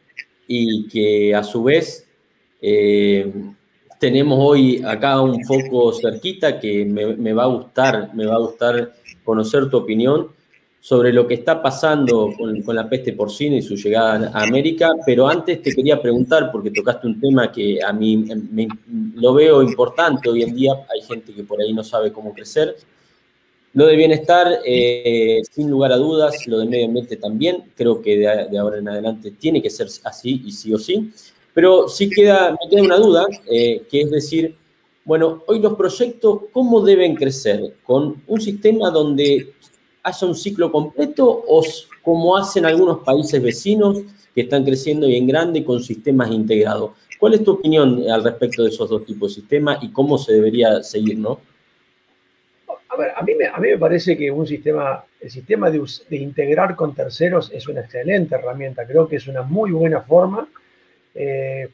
Y 0.46 0.88
que 0.88 1.34
a 1.34 1.42
su 1.42 1.62
vez 1.62 2.03
eh, 2.66 3.30
tenemos 3.98 4.38
hoy 4.40 4.82
acá 4.82 5.20
un 5.20 5.44
foco 5.44 5.92
cerquita 5.92 6.58
que 6.58 6.86
me, 6.86 7.32
va 7.34 7.42
a 7.42 7.46
gustar, 7.46 8.14
me 8.14 8.24
va 8.24 8.36
a 8.36 8.38
gustar 8.38 8.94
conocer 9.22 9.68
tu 9.68 9.76
opinión 9.76 10.28
sobre 10.80 11.12
lo 11.12 11.26
que 11.26 11.34
está 11.34 11.62
pasando 11.62 12.32
con, 12.38 12.74
la 12.74 12.88
peste 12.88 13.12
porcina 13.12 13.56
y 13.56 13.62
su 13.62 13.74
llegada 13.76 14.30
a 14.32 14.44
América, 14.44 14.92
pero 15.04 15.28
antes 15.28 15.60
te 15.60 15.74
quería 15.74 16.00
preguntar, 16.00 16.50
porque 16.50 16.70
tocaste 16.70 17.06
un 17.06 17.20
tema 17.20 17.52
que 17.52 17.82
a 17.82 17.92
mí 17.92 18.24
lo 19.14 19.34
veo 19.34 19.62
importante 19.62 20.30
hoy 20.30 20.42
en 20.42 20.54
día, 20.54 20.72
hay 20.90 21.02
gente 21.02 21.34
que 21.34 21.44
por 21.44 21.60
ahí 21.60 21.74
no 21.74 21.84
sabe 21.84 22.12
cómo 22.12 22.32
crecer. 22.32 22.76
Lo 23.74 23.86
de 23.86 23.96
bienestar, 23.96 24.60
eh, 24.64 25.42
sin 25.50 25.68
lugar 25.68 25.92
a 25.92 25.96
dudas, 25.96 26.46
lo 26.46 26.60
de 26.60 26.66
medio 26.66 26.86
ambiente 26.86 27.16
también, 27.16 27.64
creo 27.76 28.00
que 28.00 28.16
de, 28.16 28.48
de 28.50 28.58
ahora 28.58 28.78
en 28.78 28.88
adelante 28.88 29.32
tiene 29.32 29.60
que 29.60 29.68
ser 29.68 29.88
así 30.04 30.42
y 30.46 30.52
sí 30.52 30.72
o 30.72 30.78
sí. 30.78 31.12
Pero 31.54 31.88
sí 31.88 32.10
queda, 32.10 32.50
me 32.50 32.68
queda 32.68 32.82
una 32.82 32.96
duda, 32.96 33.26
eh, 33.48 33.82
que 33.88 34.02
es 34.02 34.10
decir, 34.10 34.56
bueno, 35.04 35.44
hoy 35.46 35.60
los 35.60 35.74
proyectos, 35.74 36.40
¿cómo 36.52 36.80
deben 36.80 37.14
crecer? 37.14 37.74
¿Con 37.84 38.22
un 38.26 38.40
sistema 38.40 38.90
donde 38.90 39.52
haya 40.02 40.26
un 40.26 40.34
ciclo 40.34 40.72
completo 40.72 41.44
o 41.46 41.62
como 42.02 42.36
hacen 42.36 42.66
algunos 42.66 42.98
países 43.04 43.40
vecinos 43.40 44.02
que 44.34 44.42
están 44.42 44.64
creciendo 44.64 45.08
y 45.08 45.16
en 45.16 45.28
grande 45.28 45.62
con 45.64 45.80
sistemas 45.80 46.30
integrados? 46.32 46.92
¿Cuál 47.20 47.34
es 47.34 47.44
tu 47.44 47.52
opinión 47.52 48.02
al 48.10 48.24
respecto 48.24 48.64
de 48.64 48.70
esos 48.70 48.90
dos 48.90 49.04
tipos 49.06 49.30
de 49.34 49.42
sistemas 49.42 49.78
y 49.82 49.92
cómo 49.92 50.18
se 50.18 50.32
debería 50.32 50.82
seguir, 50.82 51.18
no? 51.18 51.38
A 52.88 52.96
ver, 52.96 53.12
a 53.16 53.22
mí 53.22 53.34
me, 53.34 53.46
a 53.46 53.58
mí 53.58 53.68
me 53.68 53.78
parece 53.78 54.16
que 54.16 54.30
un 54.30 54.46
sistema, 54.46 55.04
el 55.20 55.30
sistema 55.30 55.70
de, 55.70 55.82
de 56.08 56.16
integrar 56.16 56.76
con 56.76 56.94
terceros 56.94 57.50
es 57.52 57.68
una 57.68 57.80
excelente 57.80 58.34
herramienta. 58.34 58.86
Creo 58.86 59.06
que 59.06 59.16
es 59.16 59.26
una 59.28 59.42
muy 59.42 59.70
buena 59.70 60.00
forma 60.00 60.48
eh, 61.14 61.68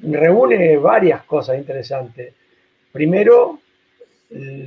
reúne 0.00 0.76
varias 0.78 1.24
cosas 1.24 1.58
interesantes. 1.58 2.34
Primero, 2.92 3.60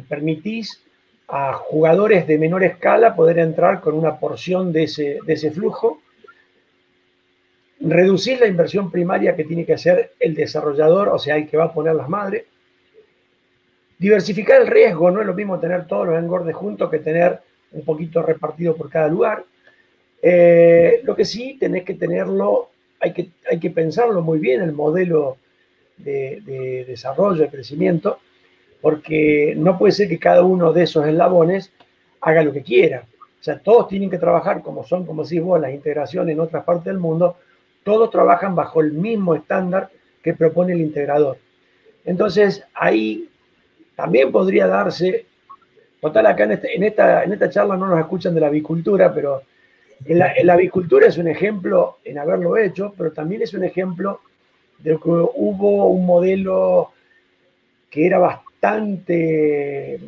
permitís 0.07 0.83
a 1.27 1.53
jugadores 1.53 2.27
de 2.27 2.37
menor 2.37 2.63
escala 2.63 3.15
poder 3.15 3.39
entrar 3.39 3.81
con 3.81 3.95
una 3.95 4.19
porción 4.19 4.71
de 4.71 4.83
ese, 4.83 5.51
flujo. 5.51 6.01
Reducir 7.79 8.39
la 8.39 8.47
inversión 8.47 8.91
primaria 8.91 9.35
que 9.35 9.43
tiene 9.43 9.65
que 9.65 9.73
hacer 9.73 10.11
el 10.19 10.35
desarrollador, 10.35 11.09
o 11.09 11.19
sea, 11.19 11.35
el 11.37 11.49
que 11.49 11.57
va 11.57 11.65
a 11.65 11.73
poner 11.73 11.95
las 11.95 12.07
madres. 12.07 12.45
Diversificar 13.97 14.61
el 14.61 14.67
riesgo, 14.67 15.11
no 15.11 15.21
es 15.21 15.27
lo 15.27 15.33
mismo 15.33 15.59
tener 15.59 15.87
todos 15.87 16.07
los 16.07 16.19
engordes 16.19 16.55
juntos 16.55 16.89
que 16.89 16.99
tener 16.99 17.39
un 17.71 17.83
poquito 17.83 18.21
repartido 18.21 18.75
por 18.75 18.89
cada 18.89 19.07
lugar. 19.07 19.43
Eh, 20.21 21.01
lo 21.03 21.15
que 21.15 21.25
sí 21.25 21.57
tenés 21.59 21.83
que 21.83 21.95
tenerlo 21.95 22.69
hay 23.03 23.11
que, 23.11 23.27
hay 23.51 23.59
que 23.59 23.69
pensarlo 23.69 24.21
muy 24.21 24.39
bien 24.39 24.61
el 24.61 24.71
modelo 24.71 25.35
de, 25.97 26.85
desarrollo, 26.87 27.41
de 27.41 27.49
crecimiento, 27.49 28.19
porque 28.81 29.53
no 29.57 29.77
puede 29.77 29.91
ser 29.91 30.07
que 30.07 30.17
cada 30.17 30.41
uno 30.41 30.71
de 30.71 30.83
esos 30.83 31.05
eslabones 31.05 31.71
haga 32.21 32.43
lo 32.43 32.53
que 32.53 32.63
quiera. 32.63 33.03
O 33.39 33.43
sea, 33.43 33.59
todos 33.59 33.89
tienen 33.89 34.09
que 34.09 34.17
trabajar 34.17 34.61
como 34.61 34.85
son, 34.85 35.05
como 35.05 35.23
decís 35.23 35.41
vos, 35.41 35.59
las 35.59 35.73
integraciones 35.73 36.33
en 36.33 36.39
otras 36.39 36.63
partes 36.63 36.85
del 36.85 36.97
mundo, 36.97 37.35
todos 37.83 38.09
trabajan 38.09 38.55
bajo 38.55 38.79
el 38.79 38.93
mismo 38.93 39.35
estándar 39.35 39.89
que 40.23 40.33
propone 40.33 40.71
el 40.71 40.79
integrador. 40.79 41.37
Entonces, 42.05 42.63
ahí 42.73 43.29
también 43.97 44.31
podría 44.31 44.67
darse, 44.67 45.25
total 45.99 46.25
acá 46.27 46.45
en, 46.45 46.51
este, 46.53 46.73
en, 46.73 46.83
esta, 46.83 47.25
en 47.25 47.33
esta 47.33 47.49
charla 47.49 47.75
no 47.75 47.87
nos 47.87 47.99
escuchan 47.99 48.33
de 48.33 48.39
la 48.39 48.47
avicultura, 48.47 49.13
pero 49.13 49.41
en 50.05 50.19
la, 50.19 50.53
avicultura 50.53 51.07
es 51.07 51.17
un 51.17 51.27
ejemplo 51.27 51.97
en 52.03 52.17
haberlo 52.17 52.57
hecho, 52.57 52.93
pero 52.97 53.11
también 53.11 53.41
es 53.41 53.53
un 53.53 53.63
ejemplo 53.63 54.21
de 54.79 54.91
que 54.91 55.09
hubo 55.09 55.87
un 55.87 56.05
modelo 56.05 56.91
que 57.89 58.05
era 58.05 58.17
bastante, 58.19 59.99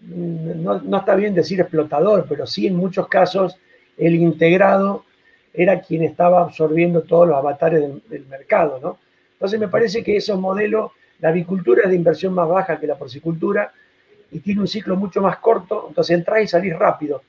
no, 0.00 0.98
está 0.98 1.14
bien 1.14 1.34
decir 1.34 1.60
explotador, 1.60 2.26
pero 2.28 2.46
sí 2.46 2.66
en 2.66 2.76
muchos 2.76 3.06
casos 3.08 3.56
el 3.96 4.14
integrado 4.14 5.04
era 5.52 5.80
quien 5.80 6.02
estaba 6.02 6.42
absorbiendo 6.42 7.02
todos 7.02 7.28
los 7.28 7.36
avatares 7.36 7.84
del, 8.08 8.26
mercado, 8.26 8.78
¿no? 8.82 8.98
Entonces 9.34 9.60
me 9.60 9.68
parece 9.68 10.02
que 10.02 10.16
esos 10.16 10.38
modelos, 10.38 10.92
la 11.20 11.28
avicultura 11.28 11.82
es 11.84 11.90
de 11.90 11.96
inversión 11.96 12.34
más 12.34 12.48
baja 12.48 12.80
que 12.80 12.86
la 12.86 12.96
porcicultura 12.96 13.72
y 14.30 14.40
tiene 14.40 14.62
un 14.62 14.68
ciclo 14.68 14.96
mucho 14.96 15.20
más 15.20 15.38
corto, 15.38 15.86
entonces 15.88 16.16
entrar 16.16 16.42
y 16.42 16.48
salir 16.48 16.74
rápido. 16.76 17.22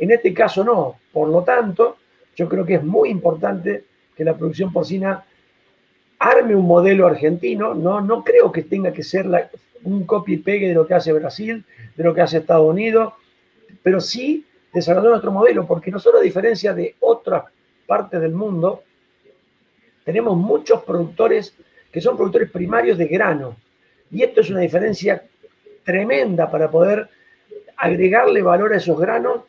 En 0.00 0.10
este 0.10 0.32
caso 0.32 0.64
no, 0.64 0.96
por 1.12 1.28
lo 1.28 1.42
tanto, 1.42 1.98
yo 2.34 2.48
creo 2.48 2.64
que 2.64 2.74
es 2.76 2.82
muy 2.82 3.10
importante 3.10 3.84
que 4.16 4.24
la 4.24 4.36
producción 4.36 4.72
porcina 4.72 5.24
arme 6.18 6.54
un 6.54 6.66
modelo 6.66 7.06
argentino, 7.06 7.74
no, 7.74 8.00
no 8.00 8.24
creo 8.24 8.50
que 8.50 8.62
tenga 8.62 8.92
que 8.92 9.02
ser 9.02 9.26
un 9.84 10.04
copy 10.04 10.34
y 10.34 10.36
pegue 10.38 10.68
de 10.68 10.74
lo 10.74 10.86
que 10.86 10.94
hace 10.94 11.12
Brasil, 11.12 11.64
de 11.96 12.04
lo 12.04 12.14
que 12.14 12.22
hace 12.22 12.38
Estados 12.38 12.68
Unidos, 12.68 13.12
pero 13.82 14.00
sí 14.00 14.46
desarrollar 14.72 15.10
nuestro 15.10 15.32
modelo, 15.32 15.66
porque 15.66 15.90
nosotros 15.90 16.20
a 16.20 16.24
diferencia 16.24 16.72
de 16.72 16.96
otras 17.00 17.44
partes 17.86 18.20
del 18.20 18.32
mundo, 18.32 18.82
tenemos 20.04 20.36
muchos 20.36 20.82
productores 20.82 21.54
que 21.92 22.00
son 22.00 22.16
productores 22.16 22.50
primarios 22.50 22.96
de 22.96 23.06
grano. 23.06 23.56
Y 24.10 24.22
esto 24.22 24.40
es 24.40 24.50
una 24.50 24.60
diferencia 24.60 25.24
tremenda 25.84 26.50
para 26.50 26.70
poder 26.70 27.08
agregarle 27.76 28.42
valor 28.42 28.72
a 28.72 28.76
esos 28.76 28.98
granos, 28.98 29.42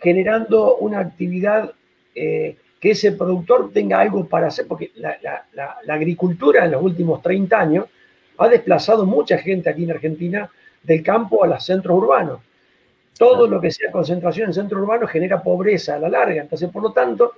generando 0.00 0.76
una 0.76 1.00
actividad 1.00 1.72
eh, 2.14 2.56
que 2.80 2.92
ese 2.92 3.12
productor 3.12 3.72
tenga 3.72 4.00
algo 4.00 4.26
para 4.26 4.48
hacer, 4.48 4.66
porque 4.66 4.92
la, 4.96 5.44
agricultura 5.88 6.64
en 6.64 6.72
los 6.72 6.82
últimos 6.82 7.20
30 7.22 7.58
años 7.58 7.86
ha 8.38 8.48
desplazado 8.48 9.04
mucha 9.04 9.38
gente 9.38 9.68
aquí 9.68 9.84
en 9.84 9.90
Argentina 9.90 10.48
del 10.82 11.02
campo 11.02 11.42
a 11.42 11.48
los 11.48 11.64
centros 11.64 11.96
urbanos. 11.96 12.40
Todo 13.18 13.48
lo 13.48 13.60
que 13.60 13.72
sea 13.72 13.90
concentración 13.90 14.48
en 14.48 14.54
centros 14.54 14.80
urbanos 14.80 15.10
genera 15.10 15.42
pobreza 15.42 15.96
a 15.96 15.98
la 15.98 16.08
larga. 16.08 16.40
Entonces, 16.40 16.70
por 16.70 16.84
lo 16.84 16.92
tanto, 16.92 17.32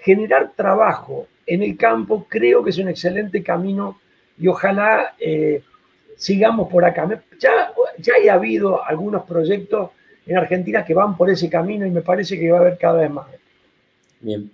generar 0.00 0.52
trabajo 0.54 1.26
en 1.44 1.64
el 1.64 1.76
campo 1.76 2.26
creo 2.28 2.62
que 2.62 2.70
es 2.70 2.78
un 2.78 2.88
excelente 2.88 3.42
camino 3.42 3.98
y 4.38 4.46
ojalá 4.46 5.14
eh, 5.18 5.60
sigamos 6.16 6.68
por 6.70 6.84
acá. 6.84 7.20
Ya, 7.40 7.72
ya 7.98 8.32
ha 8.32 8.34
habido 8.34 8.84
algunos 8.84 9.24
proyectos 9.24 9.90
en 10.26 10.36
Argentina 10.36 10.84
que 10.84 10.94
van 10.94 11.16
por 11.16 11.30
ese 11.30 11.48
camino 11.48 11.86
y 11.86 11.90
me 11.90 12.02
parece 12.02 12.38
que 12.38 12.50
va 12.50 12.58
a 12.58 12.60
haber 12.60 12.78
cada 12.78 13.00
vez 13.00 13.10
más. 13.10 13.26
Bien. 14.20 14.50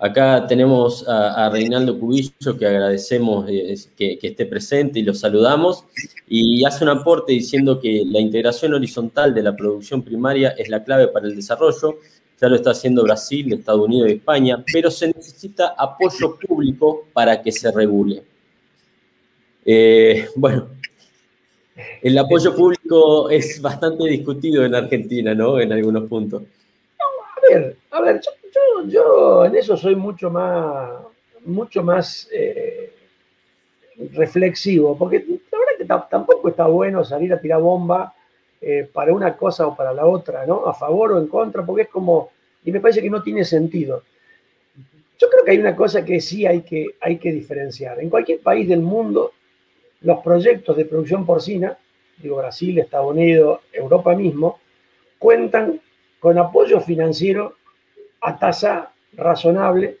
Acá 0.00 0.46
tenemos 0.46 1.04
a, 1.08 1.50
Reinaldo 1.50 1.98
Cubillo, 1.98 2.56
que 2.56 2.66
agradecemos 2.66 3.48
eh, 3.48 3.74
que, 3.96 4.18
esté 4.22 4.46
presente 4.46 5.00
y 5.00 5.02
lo 5.02 5.12
saludamos, 5.12 5.84
y 6.28 6.64
hace 6.64 6.84
un 6.84 6.90
aporte 6.90 7.32
diciendo 7.32 7.80
que 7.80 8.04
la 8.06 8.20
integración 8.20 8.74
horizontal 8.74 9.34
de 9.34 9.42
la 9.42 9.56
producción 9.56 10.02
primaria 10.02 10.50
es 10.50 10.68
la 10.68 10.84
clave 10.84 11.08
para 11.08 11.26
el 11.26 11.34
desarrollo, 11.34 11.98
ya 12.40 12.48
lo 12.48 12.54
está 12.54 12.70
haciendo 12.70 13.02
Brasil, 13.02 13.52
Estados 13.52 13.80
Unidos 13.80 14.10
y 14.10 14.12
España, 14.12 14.64
pero 14.72 14.88
se 14.88 15.08
necesita 15.08 15.74
apoyo 15.76 16.38
público 16.38 17.08
para 17.12 17.42
que 17.42 17.50
se 17.50 17.72
regule. 17.72 18.22
Eh, 19.64 20.28
bueno, 20.36 20.68
el 22.02 22.18
apoyo 22.18 22.54
público 22.54 23.30
es 23.30 23.60
bastante 23.60 24.04
discutido 24.04 24.64
en 24.64 24.74
Argentina, 24.74 25.34
¿no? 25.34 25.60
En 25.60 25.72
algunos 25.72 26.08
puntos. 26.08 26.42
a 27.00 27.52
ver, 27.52 27.76
a 27.90 28.00
ver, 28.00 28.20
yo, 28.86 29.44
en 29.44 29.56
eso 29.56 29.76
soy 29.76 29.96
mucho 29.96 30.30
más, 30.30 30.90
mucho 31.44 31.82
más 31.82 32.28
eh, 32.32 32.92
reflexivo, 34.12 34.96
porque 34.96 35.18
la 35.18 35.58
verdad 35.58 36.06
que 36.06 36.10
tampoco 36.10 36.48
está 36.48 36.66
bueno 36.66 37.04
salir 37.04 37.32
a 37.32 37.40
tirar 37.40 37.60
bomba 37.60 38.14
eh, 38.60 38.88
para 38.92 39.12
una 39.12 39.36
cosa 39.36 39.66
o 39.66 39.76
para 39.76 39.92
la 39.92 40.06
otra, 40.06 40.46
¿no? 40.46 40.66
A 40.66 40.74
favor 40.74 41.12
o 41.12 41.18
en 41.18 41.28
contra, 41.28 41.64
porque 41.64 41.82
es 41.82 41.88
como, 41.88 42.30
y 42.64 42.72
me 42.72 42.80
parece 42.80 43.02
que 43.02 43.10
no 43.10 43.22
tiene 43.22 43.44
sentido. 43.44 44.02
Yo 45.18 45.28
creo 45.28 45.44
que 45.44 45.50
hay 45.50 45.58
una 45.58 45.74
cosa 45.74 46.04
que 46.04 46.20
sí 46.20 46.46
hay 46.46 46.62
que, 46.62 46.86
hay 47.00 47.18
que 47.18 47.32
diferenciar. 47.32 48.00
En 48.00 48.08
cualquier 48.08 48.40
país 48.40 48.68
del 48.68 48.80
mundo, 48.80 49.32
los 50.00 50.20
proyectos 50.20 50.76
de 50.76 50.84
producción 50.84 51.26
porcina, 51.26 51.76
digo 52.18 52.36
Brasil, 52.36 52.78
Estados 52.78 53.10
Unidos, 53.10 53.60
Europa 53.72 54.14
mismo, 54.14 54.60
cuentan 55.18 55.80
con 56.20 56.38
apoyo 56.38 56.80
financiero 56.80 57.54
a 58.20 58.38
tasa 58.38 58.92
razonable 59.12 59.98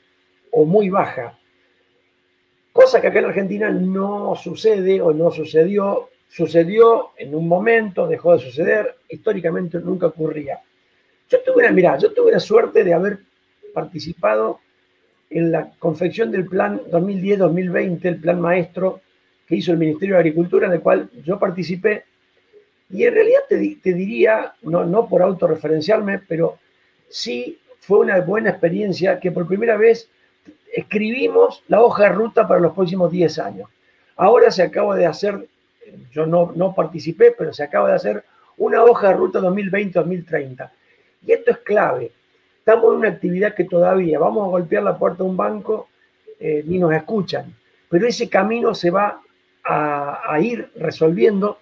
o 0.52 0.64
muy 0.64 0.88
baja. 0.88 1.38
Cosa 2.72 3.00
que 3.00 3.08
acá 3.08 3.18
en 3.18 3.24
Argentina 3.26 3.70
no 3.70 4.34
sucede 4.36 5.00
o 5.00 5.12
no 5.12 5.30
sucedió. 5.30 6.10
Sucedió 6.28 7.12
en 7.16 7.34
un 7.34 7.48
momento, 7.48 8.06
dejó 8.06 8.34
de 8.34 8.40
suceder, 8.40 8.96
históricamente 9.08 9.78
nunca 9.78 10.08
ocurría. 10.08 10.60
Yo 11.28 11.38
tuve, 11.42 11.70
mira, 11.72 11.96
yo 11.96 12.12
tuve 12.12 12.32
la 12.32 12.40
suerte 12.40 12.84
de 12.84 12.92
haber 12.92 13.20
participado 13.72 14.60
en 15.30 15.50
la 15.50 15.70
confección 15.78 16.30
del 16.30 16.46
plan 16.46 16.82
2010-2020, 16.90 18.04
el 18.04 18.20
plan 18.20 18.40
maestro 18.40 19.00
que 19.48 19.56
hizo 19.56 19.72
el 19.72 19.78
Ministerio 19.78 20.14
de 20.14 20.20
Agricultura, 20.20 20.66
en 20.66 20.74
el 20.74 20.80
cual 20.80 21.08
yo 21.24 21.38
participé. 21.38 22.04
Y 22.90 23.04
en 23.04 23.14
realidad 23.14 23.40
te, 23.48 23.56
diría, 23.56 24.52
no, 24.62 24.84
no 24.84 25.08
por 25.08 25.22
autorreferenciarme, 25.22 26.20
pero 26.20 26.58
sí 27.08 27.58
fue 27.80 28.00
una 28.00 28.20
buena 28.20 28.50
experiencia 28.50 29.18
que 29.18 29.32
por 29.32 29.46
primera 29.46 29.76
vez 29.76 30.10
escribimos 30.72 31.62
la 31.68 31.82
hoja 31.82 32.04
de 32.04 32.08
ruta 32.10 32.46
para 32.46 32.60
los 32.60 32.74
próximos 32.74 33.10
10 33.10 33.38
años. 33.38 33.70
Ahora 34.16 34.50
se 34.50 34.62
acaba 34.62 34.94
de 34.96 35.06
hacer, 35.06 35.48
yo 36.12 36.26
no, 36.26 36.52
no 36.54 36.74
participé, 36.74 37.34
pero 37.36 37.52
se 37.54 37.62
acaba 37.62 37.88
de 37.88 37.94
hacer 37.94 38.24
una 38.58 38.84
hoja 38.84 39.08
de 39.08 39.14
ruta 39.14 39.40
2020-2030. 39.40 40.70
Y 41.26 41.32
esto 41.32 41.52
es 41.52 41.58
clave. 41.58 42.12
Estamos 42.58 42.92
en 42.92 42.98
una 42.98 43.08
actividad 43.08 43.54
que 43.54 43.64
todavía 43.64 44.18
vamos 44.18 44.46
a 44.46 44.50
golpear 44.50 44.82
la 44.82 44.98
puerta 44.98 45.22
de 45.22 45.30
un 45.30 45.36
banco, 45.36 45.88
eh, 46.38 46.62
ni 46.66 46.78
nos 46.78 46.92
escuchan, 46.92 47.54
pero 47.88 48.06
ese 48.06 48.28
camino 48.28 48.74
se 48.74 48.90
va 48.90 49.20
a, 49.70 50.38
ir 50.40 50.70
resolviendo 50.76 51.58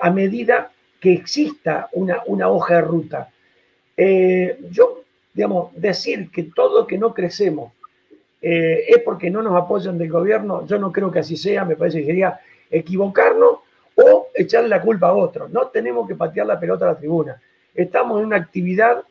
a 0.00 0.10
medida 0.10 0.72
que 0.98 1.12
exista 1.12 1.88
una, 1.92 2.22
una 2.26 2.48
hoja 2.48 2.76
de 2.76 2.80
ruta. 2.80 3.28
Eh, 3.96 4.58
yo 4.70 5.00
digamos, 5.32 5.70
decir 5.74 6.30
que 6.30 6.44
todo 6.44 6.86
que 6.86 6.98
no 6.98 7.14
crecemos 7.14 7.72
eh, 8.42 8.84
es 8.88 8.98
porque 9.02 9.30
no 9.30 9.42
nos 9.42 9.54
apoyan 9.54 9.98
del 9.98 10.10
gobierno, 10.10 10.66
yo 10.66 10.78
no 10.78 10.90
creo 10.90 11.10
que 11.10 11.20
así 11.20 11.36
sea, 11.36 11.64
me 11.64 11.76
parece 11.76 12.00
que 12.00 12.06
sería 12.06 12.40
equivocarnos 12.70 13.58
o 13.94 14.28
echarle 14.34 14.68
la 14.68 14.80
culpa 14.80 15.08
a 15.08 15.14
otros. 15.14 15.50
No 15.50 15.68
tenemos 15.68 16.08
que 16.08 16.14
patear 16.14 16.46
la 16.46 16.58
pelota 16.58 16.86
a 16.86 16.92
la 16.92 16.98
tribuna. 16.98 17.40
Estamos 17.74 18.18
en 18.18 18.26
una 18.26 18.36
actividad 18.36 19.04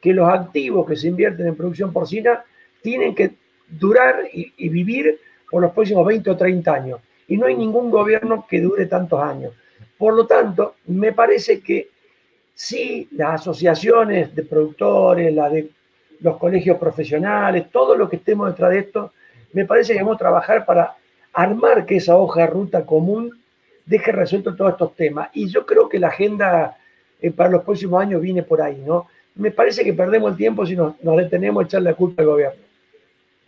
que 0.00 0.14
los 0.14 0.28
activos 0.28 0.88
que 0.88 0.96
se 0.96 1.08
invierten 1.08 1.46
en 1.46 1.56
producción 1.56 1.92
porcina 1.92 2.42
tienen 2.80 3.14
que 3.14 3.32
durar 3.68 4.24
y, 4.32 4.68
vivir 4.68 5.20
por 5.50 5.60
los 5.60 5.72
próximos 5.72 6.06
20 6.06 6.30
o 6.30 6.36
30 6.36 6.72
años. 6.72 7.00
Y 7.30 7.36
no 7.36 7.46
hay 7.46 7.56
ningún 7.56 7.90
gobierno 7.90 8.44
que 8.46 8.60
dure 8.60 8.84
tantos 8.86 9.22
años. 9.22 9.54
Por 9.96 10.14
lo 10.14 10.26
tanto, 10.26 10.74
me 10.88 11.12
parece 11.12 11.60
que 11.60 11.88
sí 12.54 13.08
las 13.12 13.40
asociaciones 13.40 14.34
de 14.34 14.42
productores, 14.42 15.32
la 15.32 15.48
de 15.48 15.70
los 16.20 16.36
colegios 16.36 16.76
profesionales, 16.76 17.70
todo 17.70 17.96
lo 17.96 18.08
que 18.08 18.16
estemos 18.16 18.50
detrás 18.50 18.70
de 18.72 18.80
esto, 18.80 19.12
me 19.52 19.64
parece 19.64 19.92
que 19.92 20.00
debemos 20.00 20.18
trabajar 20.18 20.66
para 20.66 20.96
armar 21.32 21.86
que 21.86 21.96
esa 21.96 22.16
hoja 22.16 22.42
de 22.42 22.46
ruta 22.48 22.84
común 22.84 23.40
deje 23.86 24.12
resuelto 24.12 24.56
todos 24.56 24.72
estos 24.72 24.94
temas. 24.96 25.30
Y 25.32 25.48
yo 25.48 25.64
creo 25.64 25.88
que 25.88 25.98
la 25.98 26.08
agenda 26.08 26.76
eh, 27.22 27.30
para 27.30 27.48
los 27.48 27.62
próximos 27.62 28.02
años 28.02 28.20
viene 28.20 28.42
por 28.42 28.60
ahí, 28.60 28.82
¿no? 28.84 29.06
Me 29.36 29.50
parece 29.50 29.84
que 29.84 29.92
perdemos 29.92 30.32
el 30.32 30.36
tiempo 30.36 30.66
si 30.66 30.74
nos, 30.74 31.00
nos 31.02 31.16
detenemos 31.16 31.62
a 31.62 31.66
echar 31.66 31.82
la 31.82 31.94
culpa 31.94 32.22
al 32.22 32.28
gobierno. 32.28 32.60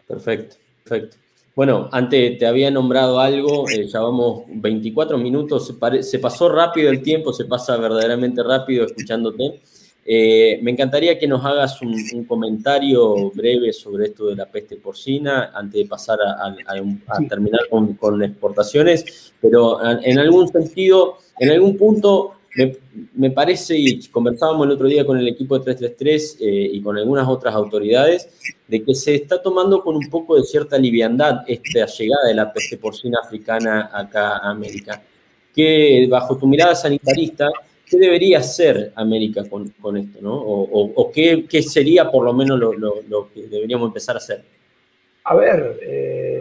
Perfecto, 0.07 0.57
perfecto. 0.85 1.16
Bueno, 1.55 1.91
antes 1.93 2.38
te 2.38 2.47
había 2.47 2.71
nombrado 2.71 3.21
algo, 3.21 3.69
eh, 3.69 3.87
ya 3.87 4.01
vamos 4.01 4.45
24 4.49 5.19
minutos, 5.19 5.75
se, 6.01 6.19
pasó 6.19 6.49
rápido 6.49 6.91
el 6.91 7.03
tiempo, 7.03 7.31
se 7.35 7.45
pasa 7.45 7.77
verdaderamente 7.77 8.43
rápido 8.43 8.87
escuchándote. 8.87 9.61
Eh, 10.05 10.59
me 10.62 10.71
encantaría 10.71 11.19
que 11.19 11.29
nos 11.29 11.45
hagas 11.45 11.81
un, 11.83 12.25
comentario 12.25 13.31
breve 13.33 13.73
sobre 13.75 14.07
esto 14.07 14.27
de 14.27 14.37
la 14.37 14.47
peste 14.47 14.77
porcina 14.77 15.53
antes 15.55 15.83
de 15.83 15.88
pasar 15.88 16.19
a, 16.23 16.57
terminar 17.29 17.61
con, 17.69 17.95
con, 17.95 18.23
exportaciones, 18.23 19.33
pero 19.41 19.79
en 20.03 20.19
algún 20.19 20.49
sentido, 20.49 21.19
en 21.38 21.51
algún 21.51 21.77
punto, 21.77 22.33
me, 23.15 23.31
parece, 23.31 23.77
y 23.79 24.07
conversábamos 24.09 24.67
el 24.67 24.73
otro 24.73 24.87
día 24.87 25.07
con 25.07 25.19
el 25.19 25.27
equipo 25.29 25.59
de 25.59 25.65
333 25.65 26.38
eh, 26.41 26.71
y 26.75 26.83
con 26.83 26.97
algunas 26.99 27.27
otras 27.27 27.55
autoridades, 27.55 28.29
de 28.69 28.83
que 28.83 28.95
se 28.95 29.15
está 29.15 29.41
tomando 29.41 29.83
con 29.83 29.97
un 29.97 30.09
poco 30.11 30.37
de 30.37 30.43
cierta 30.43 30.77
liviandad 30.79 31.45
esta 31.47 31.87
llegada 31.87 32.29
de 32.29 32.35
la 32.35 32.53
peste 32.53 32.77
porcina 32.77 33.21
africana 33.23 33.91
acá 33.93 34.38
a 34.38 34.51
América. 34.51 35.03
que 35.55 36.07
bajo 36.11 36.37
tu 36.38 36.47
mirada 36.47 36.75
sanitarista, 36.75 37.51
¿qué 37.87 37.99
debería 37.99 38.38
hacer 38.38 38.93
América 38.97 39.45
con, 39.49 39.97
esto? 39.97 40.19
¿no? 40.21 40.35
O, 40.35 41.11
qué, 41.12 41.47
sería 41.62 42.11
por 42.11 42.25
lo 42.25 42.33
menos 42.33 42.59
lo, 42.59 43.29
que 43.33 43.43
deberíamos 43.43 43.88
empezar 43.88 44.17
a 44.17 44.19
hacer? 44.19 44.45
A 45.25 45.37
ver, 45.37 45.79
eh, 45.83 46.32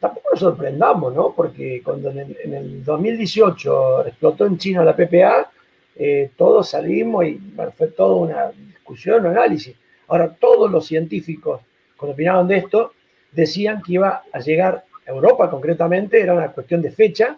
tampoco 0.00 0.28
nos 0.30 0.40
sorprendamos, 0.40 1.14
¿no? 1.14 1.32
Porque 1.34 1.82
cuando 1.84 2.10
en 2.10 2.54
el, 2.54 2.84
2018 2.84 4.06
explotó 4.06 4.46
en 4.46 4.58
China 4.58 4.84
la 4.84 4.96
PPA, 4.96 5.50
eh, 5.96 6.30
todos 6.36 6.70
salimos 6.70 7.24
y 7.26 7.40
fue 7.76 7.88
toda 7.88 8.14
una 8.16 8.50
discusión, 8.50 9.26
un 9.26 9.32
análisis. 9.32 9.74
Ahora, 10.08 10.34
todos 10.34 10.70
los 10.70 10.86
científicos, 10.86 11.60
cuando 11.96 12.14
opinaban 12.14 12.48
de 12.48 12.58
esto, 12.58 12.92
decían 13.32 13.82
que 13.82 13.94
iba 13.94 14.22
a 14.32 14.40
llegar 14.40 14.84
a 15.06 15.10
Europa 15.10 15.50
concretamente, 15.50 16.20
era 16.20 16.34
una 16.34 16.52
cuestión 16.52 16.80
de 16.82 16.90
fecha, 16.90 17.36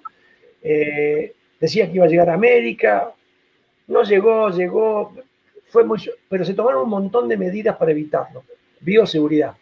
eh, 0.62 1.34
decía 1.58 1.86
que 1.86 1.96
iba 1.96 2.04
a 2.04 2.08
llegar 2.08 2.30
a 2.30 2.34
América, 2.34 3.12
no 3.88 4.02
llegó, 4.02 4.50
llegó, 4.50 5.14
fue 5.68 5.84
muy, 5.84 5.98
pero 6.28 6.44
se 6.44 6.54
tomaron 6.54 6.84
un 6.84 6.90
montón 6.90 7.28
de 7.28 7.36
medidas 7.36 7.76
para 7.76 7.90
evitarlo. 7.90 8.44
Bioseguridad. 8.80 9.54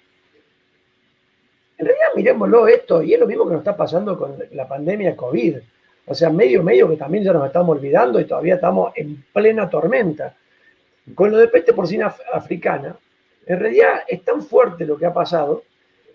En 1.79 1.87
realidad, 1.87 2.09
miremoslo 2.17 2.67
esto, 2.67 3.03
y 3.03 3.15
es 3.15 3.21
lo 3.21 3.27
mismo 3.27 3.47
que 3.47 3.53
nos 3.53 3.61
está 3.61 3.77
pasando 3.77 4.19
con 4.19 4.37
la 4.51 4.67
pandemia 4.67 5.17
COVID. 5.17 5.57
O 6.07 6.15
sea, 6.15 6.31
medio, 6.31 6.63
medio 6.63 6.89
que 6.89 6.97
también 6.97 7.23
ya 7.23 7.33
nos 7.33 7.47
estamos 7.47 7.77
olvidando 7.77 8.19
y 8.19 8.25
todavía 8.25 8.57
estamos 8.57 8.93
en 8.97 9.25
plena 9.33 9.71
tormenta. 9.71 10.35
Con 11.15 11.31
lo 11.31 11.39
de 11.39 11.49
peste 11.49 11.73
porcina 11.73 12.15
africana, 12.33 12.97
en 13.47 13.61
realidad 13.61 14.01
es 14.09 14.25
tan 14.25 14.43
fuerte 14.43 14.85
lo 14.85 14.99
que 14.99 15.07
ha 15.07 15.13
pasado 15.13 15.63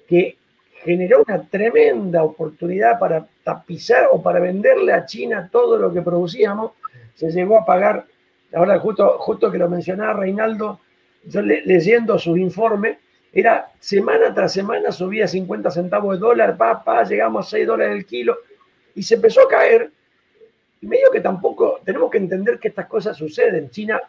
que 0.07 0.37
generó 0.83 1.23
una 1.25 1.41
tremenda 1.43 2.23
oportunidad 2.23 2.99
para 2.99 3.25
tapizar 3.43 4.07
o 4.11 4.21
para 4.21 4.39
venderle 4.39 4.91
a 4.91 5.05
China 5.05 5.49
todo 5.51 5.77
lo 5.77 5.93
que 5.93 6.01
producíamos. 6.01 6.71
Se 7.15 7.31
llegó 7.31 7.57
a 7.57 7.65
pagar, 7.65 8.05
ahora 8.53 8.77
justo, 8.79 9.17
justo 9.19 9.49
que 9.51 9.57
lo 9.57 9.69
mencionaba 9.69 10.13
Reinaldo, 10.13 10.79
yo 11.25 11.41
leyendo 11.41 12.19
sus 12.19 12.37
informes, 12.37 12.97
era 13.33 13.71
semana 13.79 14.31
tras 14.31 14.53
semana 14.53 14.91
subía 14.91 15.27
50 15.27 15.71
centavos 15.71 16.15
de 16.15 16.19
dólar, 16.19 16.55
pa, 16.55 16.83
pa, 16.83 17.03
llegamos 17.03 17.47
a 17.47 17.49
6 17.49 17.65
dólares 17.65 17.97
el 17.97 18.05
kilo, 18.05 18.37
y 18.93 19.01
se 19.01 19.15
empezó 19.15 19.41
a 19.41 19.49
caer. 19.49 19.89
Y 20.81 20.85
medio 20.85 21.09
que 21.11 21.19
tampoco 21.19 21.79
tenemos 21.83 22.11
que 22.11 22.19
entender 22.19 22.59
que 22.59 22.67
estas 22.67 22.85
cosas 22.85 23.17
suceden. 23.17 23.71
China 23.71 24.01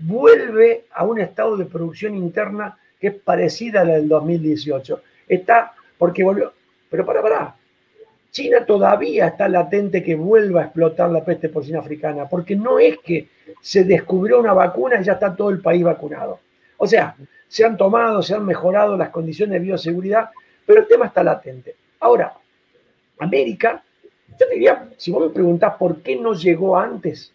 vuelve 0.00 0.86
a 0.92 1.04
un 1.04 1.20
estado 1.20 1.56
de 1.56 1.66
producción 1.66 2.16
interna 2.16 2.76
que 2.98 3.08
es 3.08 3.14
parecida 3.14 3.82
a 3.82 3.84
la 3.84 3.94
del 3.94 4.08
2018. 4.08 5.02
Está 5.28 5.74
porque 5.98 6.24
volvió. 6.24 6.52
Pero 6.90 7.04
para, 7.04 7.22
para. 7.22 7.56
China 8.30 8.64
todavía 8.64 9.28
está 9.28 9.48
latente 9.48 10.02
que 10.02 10.16
vuelva 10.16 10.62
a 10.62 10.64
explotar 10.64 11.10
la 11.10 11.24
peste 11.24 11.48
porcina 11.48 11.78
africana, 11.78 12.28
porque 12.28 12.56
no 12.56 12.80
es 12.80 12.98
que 12.98 13.28
se 13.60 13.84
descubrió 13.84 14.40
una 14.40 14.52
vacuna 14.52 15.00
y 15.00 15.04
ya 15.04 15.12
está 15.12 15.36
todo 15.36 15.50
el 15.50 15.60
país 15.60 15.84
vacunado. 15.84 16.40
O 16.84 16.86
sea, 16.86 17.16
se 17.48 17.64
han 17.64 17.78
tomado, 17.78 18.20
se 18.20 18.34
han 18.34 18.44
mejorado 18.44 18.94
las 18.94 19.08
condiciones 19.08 19.54
de 19.54 19.66
bioseguridad, 19.66 20.28
pero 20.66 20.80
el 20.80 20.86
tema 20.86 21.06
está 21.06 21.24
latente. 21.24 21.76
Ahora, 21.98 22.34
América, 23.18 23.82
yo 24.38 24.46
diría, 24.52 24.90
si 24.98 25.10
vos 25.10 25.22
me 25.22 25.30
preguntás 25.30 25.76
por 25.76 26.02
qué 26.02 26.14
no 26.16 26.34
llegó 26.34 26.76
antes, 26.76 27.32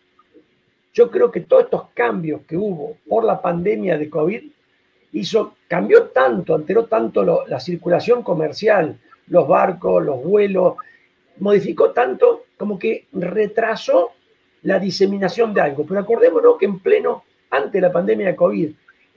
yo 0.94 1.10
creo 1.10 1.32
que 1.32 1.40
todos 1.40 1.64
estos 1.64 1.86
cambios 1.96 2.42
que 2.48 2.58
hubo 2.58 2.98
por 3.08 3.24
la 3.24 3.42
pandemia 3.42 3.98
de 3.98 4.08
COVID 4.08 4.44
hizo, 5.14 5.56
cambió 5.68 6.10
tanto, 6.10 6.54
alteró 6.54 6.86
tanto 6.86 7.48
la 7.48 7.60
circulación 7.60 8.22
comercial, 8.22 9.00
los 9.30 9.48
barcos, 9.48 10.06
los 10.06 10.24
vuelos, 10.24 10.76
modificó 11.40 11.90
tanto 11.90 12.44
como 12.56 12.78
que 12.78 13.08
retrasó 13.14 14.12
la 14.62 14.78
diseminación 14.78 15.56
de 15.56 15.62
algo. 15.62 15.88
Pero 15.88 16.02
acordémonos 16.02 16.60
que 16.60 16.66
en 16.66 16.78
pleno, 16.78 17.24
antes 17.50 17.72
de 17.72 17.82
la 17.82 17.92
pandemia 17.92 18.28
de 18.28 18.36
COVID, 18.36 18.72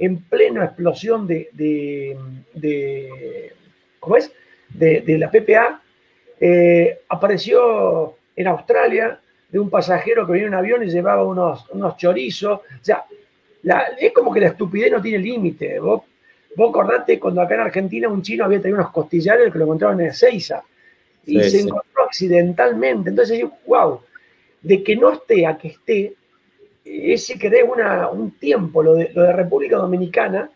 en 0.05 0.23
plena 0.23 0.65
explosión 0.65 1.29
de, 1.29 1.49
de, 1.53 3.53
¿cómo 4.01 4.17
es? 4.17 4.33
De, 4.69 5.17
la 5.17 5.31
PPA, 5.31 5.81
eh, 6.41 6.99
apareció 7.09 8.17
en 8.35 8.49
Australia 8.49 9.21
de 9.49 9.61
un 9.61 9.71
pasajero 9.71 10.27
que 10.27 10.33
venía 10.33 10.49
en 10.49 10.55
un 10.55 10.59
avión 10.59 10.83
y 10.83 10.91
llevaba 10.91 11.23
unos, 11.23 11.71
unos 11.71 11.97
chorizos. 11.97 12.59
O 12.59 12.85
sea, 12.85 13.05
es 13.97 14.13
como 14.13 14.33
que 14.33 14.41
la 14.41 14.49
estupidez 14.49 14.91
no 14.91 15.01
tiene 15.01 15.19
límite. 15.19 15.79
Vos, 15.79 16.03
vos 16.57 16.71
acordate 16.71 17.21
cuando 17.21 17.41
acá 17.41 17.55
en 17.55 17.61
Argentina 17.61 18.09
un 18.09 18.23
chino 18.23 18.45
había 18.45 18.61
tenido 18.61 18.81
unos 18.81 18.91
costillares 18.91 19.53
que 19.53 19.59
lo 19.59 19.67
encontraron 19.67 20.01
en 20.01 20.09
Ezeiza 20.09 20.65
y 21.25 21.41
se 21.45 21.61
encontró 21.61 22.03
accidentalmente. 22.05 23.11
Entonces, 23.11 23.45
wow, 23.67 24.01
de 24.63 24.83
que 24.83 24.97
no 24.97 25.13
esté 25.13 25.47
a 25.47 25.57
que 25.57 25.69
esté, 25.69 26.15
ese 26.85 27.39
que 27.39 27.51
dé 27.51 27.63
una, 27.63 28.09
un 28.09 28.33
tiempo, 28.33 28.83
lo 28.83 28.95
de, 28.95 29.11
lo 29.15 29.23
de 29.23 29.33
República 29.33 29.77
Dominicana, 29.77 30.51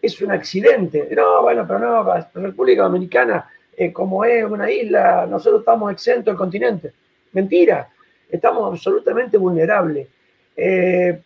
es 0.00 0.20
un 0.20 0.30
accidente. 0.30 1.08
No, 1.14 1.42
bueno, 1.42 1.64
pero 1.66 1.78
no, 1.78 2.26
República 2.34 2.82
Dominicana, 2.82 3.48
eh, 3.76 3.92
como 3.92 4.24
es 4.24 4.44
una 4.44 4.70
isla, 4.70 5.26
nosotros 5.26 5.60
estamos 5.60 5.92
exentos 5.92 6.26
del 6.26 6.36
continente. 6.36 6.92
Mentira, 7.32 7.88
estamos 8.30 8.72
absolutamente 8.72 9.36
vulnerables. 9.36 10.08
Eh, 10.56 11.20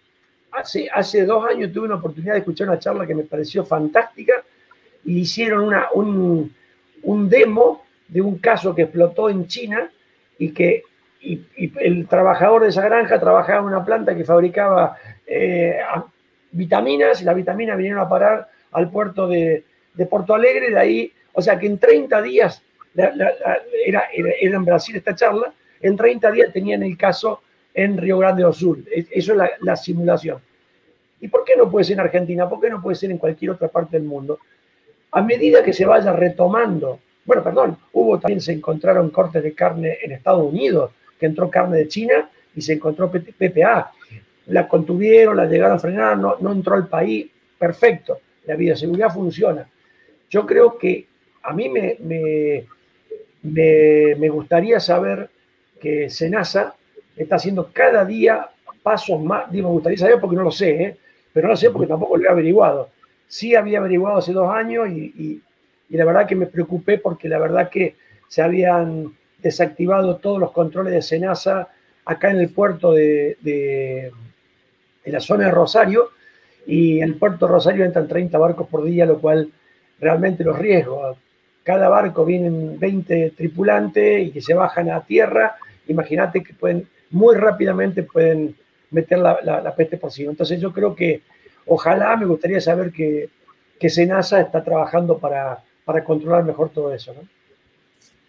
Hace, 0.51 0.89
hace 0.91 1.27
dos 1.27 1.45
años 1.45 1.71
tuve 1.73 1.85
una 1.85 1.97
oportunidad 1.97 2.33
de 2.33 2.39
escuchar 2.39 2.69
una 2.69 2.79
charla 2.79 3.07
que 3.07 3.15
me 3.15 3.23
pareció 3.23 3.67
fantástica 3.67 4.43
y 5.05 5.19
hicieron 5.19 5.63
una, 5.63 5.89
un, 5.93 6.53
un 7.03 7.29
demo 7.29 7.85
de 8.09 8.23
un 8.23 8.39
caso 8.39 8.75
que 8.75 8.83
explotó 8.83 9.29
en 9.29 9.47
China 9.47 9.91
y 10.39 10.51
que 10.53 10.85
y, 11.21 11.41
el 11.81 12.07
trabajador 12.07 12.63
de 12.63 12.69
esa 12.69 12.83
granja 12.83 13.19
trabajaba 13.19 13.61
en 13.61 13.67
una 13.67 13.85
planta 13.85 14.15
que 14.15 14.25
fabricaba 14.25 14.97
eh, 15.27 15.79
vitaminas 16.53 17.21
y 17.21 17.25
las 17.25 17.35
vitaminas 17.35 17.77
vinieron 17.77 18.01
a 18.01 18.09
parar 18.09 18.49
al 18.73 18.91
puerto 18.91 19.27
de, 19.27 19.65
de 19.95 20.07
Porto 20.07 20.35
Alegre, 20.35 20.71
de 20.71 20.79
ahí, 20.79 21.13
o 21.33 21.43
sea 21.43 21.59
que 21.59 21.67
en 21.67 21.79
30 21.79 22.23
días, 22.23 22.63
era, 22.95 24.09
era, 24.13 24.33
en 24.41 24.65
Brasil 24.65 24.97
esta 24.97 25.15
charla, 25.15 25.53
en 25.81 25.97
30 25.97 26.31
días 26.31 26.53
tenían 26.53 26.83
el 26.83 26.97
caso 26.97 27.43
en 27.75 27.97
Río 27.97 28.19
Grande 28.19 28.43
do 28.43 28.53
Sul. 28.53 28.85
Eso 28.91 29.33
es 29.33 29.51
la, 29.61 29.77
simulación. 29.77 30.41
¿Y 31.21 31.29
por 31.29 31.45
qué 31.45 31.57
no 31.57 31.71
puede 31.71 31.85
ser 31.85 31.95
en 31.95 32.01
Argentina? 32.01 32.49
¿Por 32.49 32.61
qué 32.61 32.71
no 32.71 32.81
puede 32.81 32.97
ser 32.97 33.11
en 33.11 33.19
cualquier 33.19 33.53
otra 33.53 33.69
parte 33.69 33.99
del 33.99 34.07
mundo? 34.07 34.39
A 35.13 35.23
medida 35.23 35.63
que 35.63 35.73
se 35.73 35.85
vaya 35.85 36.13
retomando, 36.13 37.01
bueno, 37.25 37.43
perdón, 37.43 37.77
hubo 37.93 38.19
también, 38.19 38.41
se 38.41 38.53
encontraron 38.53 39.11
cortes 39.11 39.43
de 39.43 39.53
carne 39.53 39.99
en 40.03 40.13
Estados 40.13 40.45
Unidos, 40.45 40.93
que 41.19 41.27
entró 41.27 41.51
carne 41.51 41.79
de 41.79 41.89
China 41.89 42.29
y 42.55 42.61
se 42.61 42.75
encontró 42.75 43.11
PPA. 43.11 43.93
La 44.47 44.69
contuvieron, 44.69 45.37
la 45.37 45.47
llegaron 45.47 45.77
a 45.77 45.81
frenar, 45.81 46.17
no, 46.17 46.37
no 46.41 46.53
entró 46.53 46.75
al 46.75 46.89
país, 46.89 47.27
perfecto. 47.59 48.19
La 48.47 48.57
bioseguridad 48.57 49.13
funciona. 49.13 49.69
Yo 50.31 50.47
creo 50.47 50.79
que 50.79 51.07
a 51.43 51.53
mí 51.53 51.69
me, 51.69 51.97
me, 52.01 52.65
me, 53.43 54.15
me 54.17 54.29
gustaría 54.29 54.81
saber 54.81 55.29
que 55.81 56.11
Senasa 56.11 56.75
está 57.17 57.37
haciendo 57.37 57.71
cada 57.73 58.05
día 58.05 58.49
pasos 58.83 59.21
más, 59.21 59.51
digo, 59.51 59.69
me 59.69 59.75
gustaría 59.75 59.99
saber 59.99 60.21
porque 60.21 60.37
no 60.37 60.45
lo 60.45 60.51
sé, 60.51 60.71
¿eh? 60.71 60.97
pero 61.33 61.49
no 61.49 61.53
lo 61.53 61.57
sé 61.57 61.71
porque 61.71 61.87
tampoco 61.87 62.17
lo 62.17 62.25
he 62.25 62.29
averiguado. 62.29 62.91
Sí 63.27 63.55
había 63.55 63.81
averiguado 63.81 64.19
hace 64.19 64.33
dos 64.33 64.51
años 64.51 64.89
y, 64.89 65.43
la 65.91 66.05
verdad 66.05 66.27
que 66.27 66.37
me 66.37 66.47
preocupé 66.47 66.99
porque 66.99 67.29
la 67.29 67.39
verdad 67.39 67.69
que 67.71 67.97
se 68.29 68.43
habían 68.43 69.13
desactivado 69.39 70.17
todos 70.17 70.39
los 70.39 70.53
controles 70.53 70.93
de 70.93 71.03
Senasa 71.03 71.69
acá 72.05 72.31
en 72.31 72.39
el 72.41 72.51
puerto 72.51 72.93
de, 72.93 73.37
de, 73.41 74.13
la 75.05 75.21
zona 75.21 75.47
de 75.47 75.51
Rosario 75.51 76.11
y 76.67 76.99
en 76.99 77.05
el 77.05 77.15
puerto 77.15 77.47
de 77.47 77.53
Rosario 77.53 77.85
entran 77.85 78.09
30 78.09 78.37
barcos 78.37 78.69
por 78.69 78.85
día, 78.85 79.07
lo 79.07 79.21
cual 79.21 79.51
realmente 80.01 80.45
los 80.45 80.59
riesgos. 80.59 81.17
Cada 81.63 81.89
barco 81.89 82.25
vienen 82.25 82.79
20 82.79 83.33
tripulantes 83.37 84.27
y 84.27 84.31
que 84.31 84.41
se 84.41 84.55
bajan 84.55 84.91
a 84.91 85.01
tierra. 85.01 85.57
Imagínate 85.87 86.43
que 86.43 86.55
pueden 86.55 86.89
muy 87.11 87.37
rápidamente 87.37 88.03
pueden 88.03 88.55
meter 88.91 89.19
la, 89.19 89.41
la, 89.43 89.75
peste 89.75 89.97
porcina. 89.97 90.31
Entonces 90.31 90.61
yo 90.61 90.73
creo 90.73 90.95
que 90.95 91.23
ojalá 91.67 92.17
me 92.17 92.27
gustaría 92.27 92.61
saber 92.61 92.93
que, 92.93 93.29
que 93.79 93.89
Senasa 93.89 94.41
está 94.41 94.63
trabajando 94.63 95.19
para, 95.19 95.59
para 95.85 96.05
controlar 96.05 96.45
mejor 96.45 96.71
todo 96.71 96.93
eso. 96.93 97.15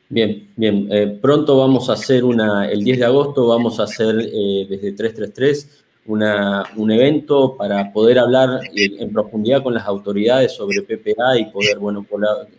Bien, 0.10 0.50
bien. 0.56 0.88
Eh, 0.92 1.20
pronto 1.22 1.58
vamos 1.58 1.90
a 1.90 1.94
hacer 1.94 2.24
una, 2.26 2.70
el 2.70 2.84
10 2.84 3.00
de 3.00 3.06
agosto 3.06 3.48
vamos 3.48 3.80
a 3.80 3.84
hacer 3.84 4.20
eh, 4.20 4.66
desde 4.68 4.92
333 4.94 5.84
una, 6.08 6.64
un 6.76 6.90
evento 6.92 7.56
para 7.56 7.94
poder 7.94 8.18
hablar 8.18 8.62
en, 8.76 9.14
profundidad 9.14 9.62
con 9.62 9.76
las 9.76 9.86
autoridades 9.86 10.54
sobre 10.54 10.82
PPA 10.82 11.38
y 11.38 11.46
poder, 11.52 11.78
bueno, 11.78 12.06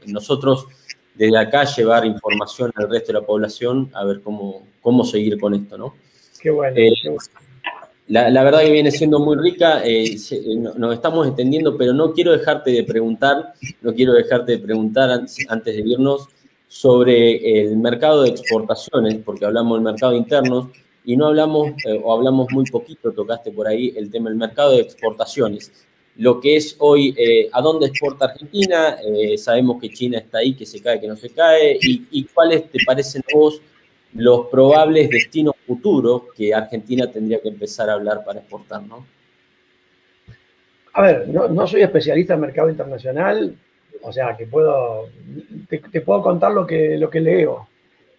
nosotros 0.06 0.68
desde 1.14 1.36
acá 1.36 1.64
llevar 1.64 2.06
información 2.06 2.70
al 2.76 2.88
resto 2.88 3.12
de 3.12 3.20
la 3.20 3.26
población 3.26 3.90
a 3.92 4.04
ver 4.04 4.20
cómo, 4.20 4.62
cómo 4.80 5.04
seguir 5.04 5.38
con 5.38 5.54
esto, 5.54 5.76
¿no? 5.76 5.94
Qué 6.40 6.50
bueno. 6.50 6.76
Eh, 6.76 6.92
la, 8.06 8.42
verdad 8.42 8.62
que 8.62 8.72
viene 8.72 8.90
siendo 8.90 9.20
muy 9.20 9.36
rica, 9.36 9.84
eh, 9.84 10.16
eh, 10.16 10.56
nos 10.56 10.94
estamos 10.94 11.26
entendiendo, 11.26 11.76
pero 11.76 11.92
no 11.92 12.12
quiero 12.12 12.32
dejarte 12.32 12.70
de 12.70 12.84
preguntar, 12.84 13.52
no 13.82 13.94
quiero 13.94 14.14
dejarte 14.14 14.52
de 14.52 14.58
preguntar 14.58 15.10
antes, 15.10 15.76
de 15.76 15.82
irnos 15.84 16.28
sobre 16.70 17.62
el 17.62 17.76
mercado 17.78 18.22
de 18.22 18.30
exportaciones, 18.30 19.16
porque 19.24 19.44
hablamos 19.44 19.76
del 19.76 19.92
mercado 19.92 20.14
interno, 20.14 20.70
y 21.04 21.16
no 21.16 21.26
hablamos 21.26 21.70
eh, 21.84 22.00
o 22.00 22.14
hablamos 22.14 22.46
muy 22.52 22.64
poquito, 22.70 23.10
tocaste 23.10 23.50
por 23.50 23.66
ahí 23.66 23.92
el 23.96 24.08
tema 24.08 24.30
del 24.30 24.38
mercado 24.38 24.72
de 24.72 24.82
exportaciones. 24.82 25.72
Lo 26.16 26.38
que 26.38 26.54
es 26.54 26.76
hoy, 26.78 27.12
eh, 27.18 27.48
¿a 27.52 27.60
dónde 27.60 27.86
exporta 27.86 28.26
Argentina? 28.26 28.98
Eh, 29.04 29.36
sabemos 29.36 29.80
que 29.80 29.88
China 29.90 30.18
está 30.18 30.38
ahí, 30.38 30.54
que 30.54 30.64
se 30.64 30.80
cae, 30.80 31.00
que 31.00 31.08
no 31.08 31.16
se 31.16 31.30
cae. 31.30 31.76
¿Y, 31.82 32.06
y 32.12 32.24
cuáles 32.24 32.70
te 32.70 32.78
parecen 32.86 33.22
vos 33.34 33.60
los 34.14 34.46
probables 34.46 35.10
destinos 35.10 35.54
futuros 35.66 36.22
que 36.36 36.54
Argentina 36.54 37.10
tendría 37.10 37.40
que 37.40 37.48
empezar 37.48 37.90
a 37.90 37.94
hablar 37.94 38.24
para 38.24 38.38
exportar, 38.38 38.82
¿no? 38.82 39.04
A 40.92 41.02
ver, 41.02 41.28
no, 41.28 41.66
soy 41.66 41.82
especialista 41.82 42.34
en 42.34 42.40
mercado 42.40 42.68
internacional, 42.68 43.56
o 44.02 44.12
sea, 44.12 44.36
que 44.36 44.46
puedo, 44.46 45.08
te, 45.68 46.00
puedo 46.00 46.22
contar 46.22 46.52
lo 46.52 46.66
que, 46.66 46.96
lo 46.96 47.10
que 47.10 47.20
leo, 47.20 47.68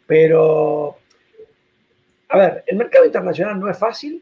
pero, 0.05 0.97
a 2.29 2.37
ver, 2.37 2.63
el 2.67 2.77
mercado 2.77 3.05
internacional 3.05 3.59
no 3.59 3.69
es 3.69 3.77
fácil, 3.77 4.21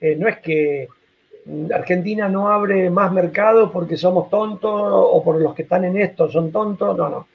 eh, 0.00 0.16
no 0.16 0.28
es 0.28 0.38
que 0.38 0.88
Argentina 1.72 2.28
no 2.28 2.48
abre 2.50 2.90
más 2.90 3.12
mercado 3.12 3.70
porque 3.70 3.96
somos 3.96 4.28
tontos 4.28 4.72
o 4.72 5.22
por 5.22 5.40
los 5.40 5.54
que 5.54 5.62
están 5.62 5.84
en 5.84 5.96
esto 5.96 6.28
son 6.28 6.50
tontos, 6.50 6.96
no, 6.96 7.08
no, 7.08 7.28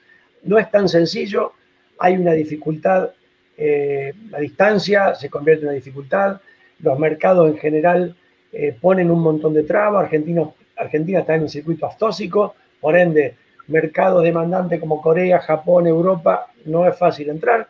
no 0.43 0.60
es 0.60 0.69
tan 0.69 0.89
sencillo, 0.89 1.54
hay 1.97 2.15
una 2.17 2.34
dificultad, 2.34 3.12
eh, 3.58 4.13
la 4.30 4.39
distancia 4.39 5.15
se 5.15 5.30
convierte 5.30 5.63
en 5.63 5.69
una 5.69 5.75
dificultad, 5.75 6.41
los 6.80 6.99
mercados 6.99 7.49
en 7.49 7.58
general 7.58 8.15
eh, 8.51 8.75
ponen 8.80 9.10
un 9.12 9.21
montón 9.21 9.54
de 9.54 9.63
trabas, 9.63 10.06
Argentina, 10.06 10.49
Argentina 10.75 11.19
está 11.19 11.36
en 11.36 11.43
un 11.43 11.49
circuito 11.49 11.86
aftósico, 11.86 12.56
por 12.82 12.98
ende, 12.98 13.36
mercados 13.67 14.24
demandantes 14.24 14.80
como 14.80 15.02
Corea, 15.02 15.39
Japón, 15.39 15.88
Europa, 15.88 16.48
no 16.65 16.88
es 16.88 16.98
fácil 16.98 17.30
entrar. 17.30 17.67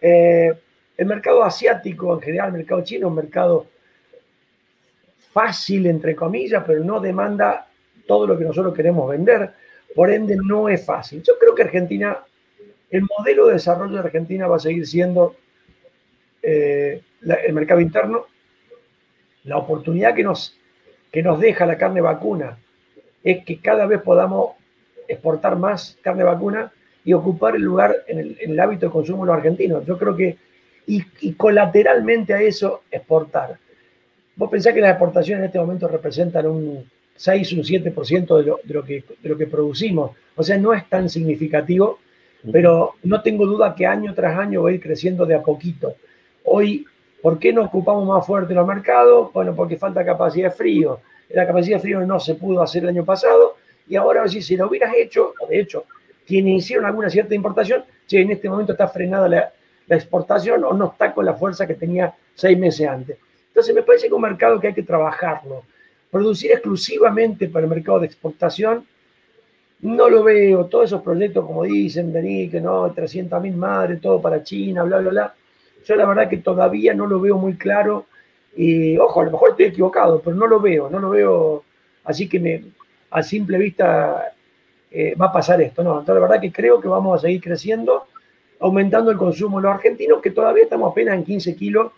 Eh, 0.00 0.52
el 0.96 1.06
mercado 1.06 1.44
asiático, 1.44 2.12
en 2.14 2.20
general, 2.20 2.48
el 2.48 2.54
mercado 2.54 2.82
chino, 2.82 3.06
es 3.06 3.10
un 3.10 3.16
mercado 3.16 3.66
fácil, 5.32 5.86
entre 5.86 6.16
comillas, 6.16 6.64
pero 6.66 6.82
no 6.82 7.00
demanda 7.00 7.68
todo 8.06 8.26
lo 8.26 8.36
que 8.36 8.44
nosotros 8.44 8.74
queremos 8.74 9.08
vender, 9.08 9.52
por 9.94 10.10
ende 10.10 10.36
no 10.36 10.68
es 10.68 10.84
fácil. 10.84 11.22
Yo 11.22 11.38
creo 11.38 11.54
que 11.54 11.62
Argentina, 11.62 12.18
el 12.90 13.02
modelo 13.02 13.46
de 13.46 13.54
desarrollo 13.54 13.94
de 13.94 14.00
Argentina 14.00 14.48
va 14.48 14.56
a 14.56 14.60
seguir 14.60 14.86
siendo 14.86 15.36
eh, 16.42 17.02
el 17.22 17.52
mercado 17.52 17.80
interno, 17.80 18.26
la 19.44 19.58
oportunidad 19.58 20.14
que 20.14 20.24
nos, 20.24 20.56
que 21.12 21.22
nos 21.22 21.38
deja 21.38 21.64
la 21.66 21.78
carne 21.78 22.00
vacuna 22.00 22.58
es 23.30 23.44
que 23.44 23.58
cada 23.58 23.86
vez 23.86 24.00
podamos 24.02 24.52
exportar 25.06 25.56
más 25.56 25.96
carne 26.02 26.24
vacuna 26.24 26.72
y 27.04 27.12
ocupar 27.12 27.56
el 27.56 27.62
lugar 27.62 27.96
en 28.06 28.36
el, 28.38 28.60
hábito 28.60 28.86
de 28.86 28.92
consumo 28.92 29.24
de 29.24 29.28
los 29.28 29.36
argentinos. 29.36 29.86
Yo 29.86 29.96
creo 29.98 30.16
que, 30.16 30.36
y, 30.86 31.32
colateralmente 31.34 32.34
a 32.34 32.40
eso, 32.40 32.82
exportar. 32.90 33.58
Vos 34.36 34.50
pensás 34.50 34.74
que 34.74 34.80
las 34.80 34.90
exportaciones 34.90 35.40
en 35.40 35.46
este 35.46 35.58
momento 35.58 35.88
representan 35.88 36.46
un 36.46 36.84
6, 37.16 37.52
un 37.54 37.62
7% 37.64 38.36
de 38.38 38.44
lo, 38.44 38.60
de, 38.62 38.74
lo 38.74 38.84
que, 38.84 39.04
de 39.22 39.28
lo 39.28 39.36
que 39.36 39.46
producimos. 39.46 40.12
O 40.36 40.42
sea, 40.42 40.56
no 40.58 40.72
es 40.72 40.88
tan 40.88 41.08
significativo, 41.08 41.98
pero 42.52 42.94
no 43.02 43.22
tengo 43.22 43.46
duda 43.46 43.74
que 43.74 43.86
año 43.86 44.14
tras 44.14 44.38
año 44.38 44.62
va 44.62 44.70
a 44.70 44.72
ir 44.72 44.80
creciendo 44.80 45.26
de 45.26 45.34
a 45.34 45.42
poquito. 45.42 45.94
Hoy 46.44 46.86
¿Por 47.20 47.38
qué 47.38 47.52
no 47.52 47.64
ocupamos 47.64 48.06
más 48.06 48.24
fuerte 48.26 48.54
los 48.54 48.66
mercados? 48.66 49.32
Bueno, 49.32 49.54
porque 49.54 49.76
falta 49.76 50.04
capacidad 50.04 50.50
de 50.50 50.56
frío. 50.56 51.00
La 51.30 51.46
capacidad 51.46 51.80
frío 51.80 52.00
no 52.00 52.18
se 52.20 52.34
pudo 52.34 52.62
hacer 52.62 52.82
el 52.82 52.90
año 52.90 53.04
pasado 53.04 53.56
y 53.88 53.96
ahora 53.96 54.26
si 54.28 54.42
se 54.42 54.56
lo 54.56 54.68
hubieras 54.68 54.92
hecho, 54.96 55.34
o 55.40 55.46
de 55.46 55.60
hecho, 55.60 55.84
quienes 56.26 56.64
hicieron 56.64 56.86
alguna 56.86 57.08
cierta 57.08 57.34
importación, 57.34 57.84
si 58.06 58.18
en 58.18 58.30
este 58.30 58.48
momento 58.48 58.72
está 58.72 58.88
frenada 58.88 59.28
la, 59.28 59.52
exportación 59.90 60.62
o 60.64 60.74
no 60.74 60.88
está 60.92 61.14
con 61.14 61.24
la 61.24 61.32
fuerza 61.32 61.66
que 61.66 61.74
tenía 61.74 62.14
seis 62.34 62.58
meses 62.58 62.86
antes. 62.86 63.16
Entonces 63.48 63.74
me 63.74 63.82
parece 63.82 64.08
que 64.08 64.12
un 64.12 64.20
mercado 64.20 64.60
que 64.60 64.66
hay 64.66 64.74
que 64.74 64.82
trabajarlo. 64.82 65.62
Producir 66.10 66.52
exclusivamente 66.52 67.48
para 67.48 67.64
el 67.64 67.70
mercado 67.70 68.00
de 68.00 68.06
exportación, 68.06 68.86
no 69.80 70.10
lo 70.10 70.22
veo. 70.24 70.66
Todos 70.66 70.86
esos 70.86 71.00
proyectos, 71.00 71.46
como 71.46 71.62
dicen, 71.62 72.12
vení, 72.12 72.50
que 72.50 72.60
no, 72.60 72.92
300 72.92 73.40
mil 73.40 73.56
madres, 73.56 73.98
todo 73.98 74.20
para 74.20 74.42
China, 74.42 74.82
bla, 74.82 74.98
bla, 74.98 75.10
bla 75.10 75.34
yo 75.88 75.96
la 75.96 76.04
verdad 76.04 76.28
que 76.28 76.36
todavía 76.36 76.92
no 76.92 77.06
lo 77.06 77.18
veo 77.18 77.38
muy 77.38 77.54
claro. 77.54 78.06
Y 78.56 78.98
ojo, 78.98 79.20
a 79.20 79.24
lo 79.24 79.30
mejor 79.30 79.50
estoy 79.50 79.66
equivocado, 79.66 80.20
pero 80.20 80.34
no 80.36 80.46
lo 80.46 80.60
veo, 80.60 80.90
no 80.90 80.98
lo 80.98 81.10
veo. 81.10 81.64
Así 82.04 82.28
que 82.28 82.40
me, 82.40 82.64
a 83.10 83.22
simple 83.22 83.58
vista 83.58 84.32
eh, 84.90 85.14
va 85.14 85.26
a 85.26 85.32
pasar 85.32 85.60
esto. 85.60 85.82
No, 85.82 86.00
entonces 86.00 86.14
la 86.14 86.28
verdad 86.28 86.40
que 86.40 86.52
creo 86.52 86.80
que 86.80 86.88
vamos 86.88 87.18
a 87.18 87.26
seguir 87.26 87.40
creciendo, 87.40 88.06
aumentando 88.60 89.10
el 89.10 89.16
consumo 89.16 89.60
los 89.60 89.72
argentinos, 89.72 90.20
que 90.20 90.30
todavía 90.30 90.64
estamos 90.64 90.90
apenas 90.90 91.14
en 91.14 91.24
15 91.24 91.54
kilos 91.56 91.92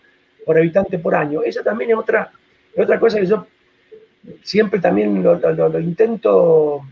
por 0.45 0.57
habitante 0.57 0.99
por 0.99 1.15
año. 1.15 1.41
Esa 1.43 1.63
también 1.63 1.91
es 1.91 1.97
otra, 1.97 2.31
otra 2.77 2.99
cosa 2.99 3.19
que 3.19 3.25
yo 3.25 3.45
siempre 4.43 4.79
también 4.79 5.23
lo 5.23 5.79
intento 5.79 6.83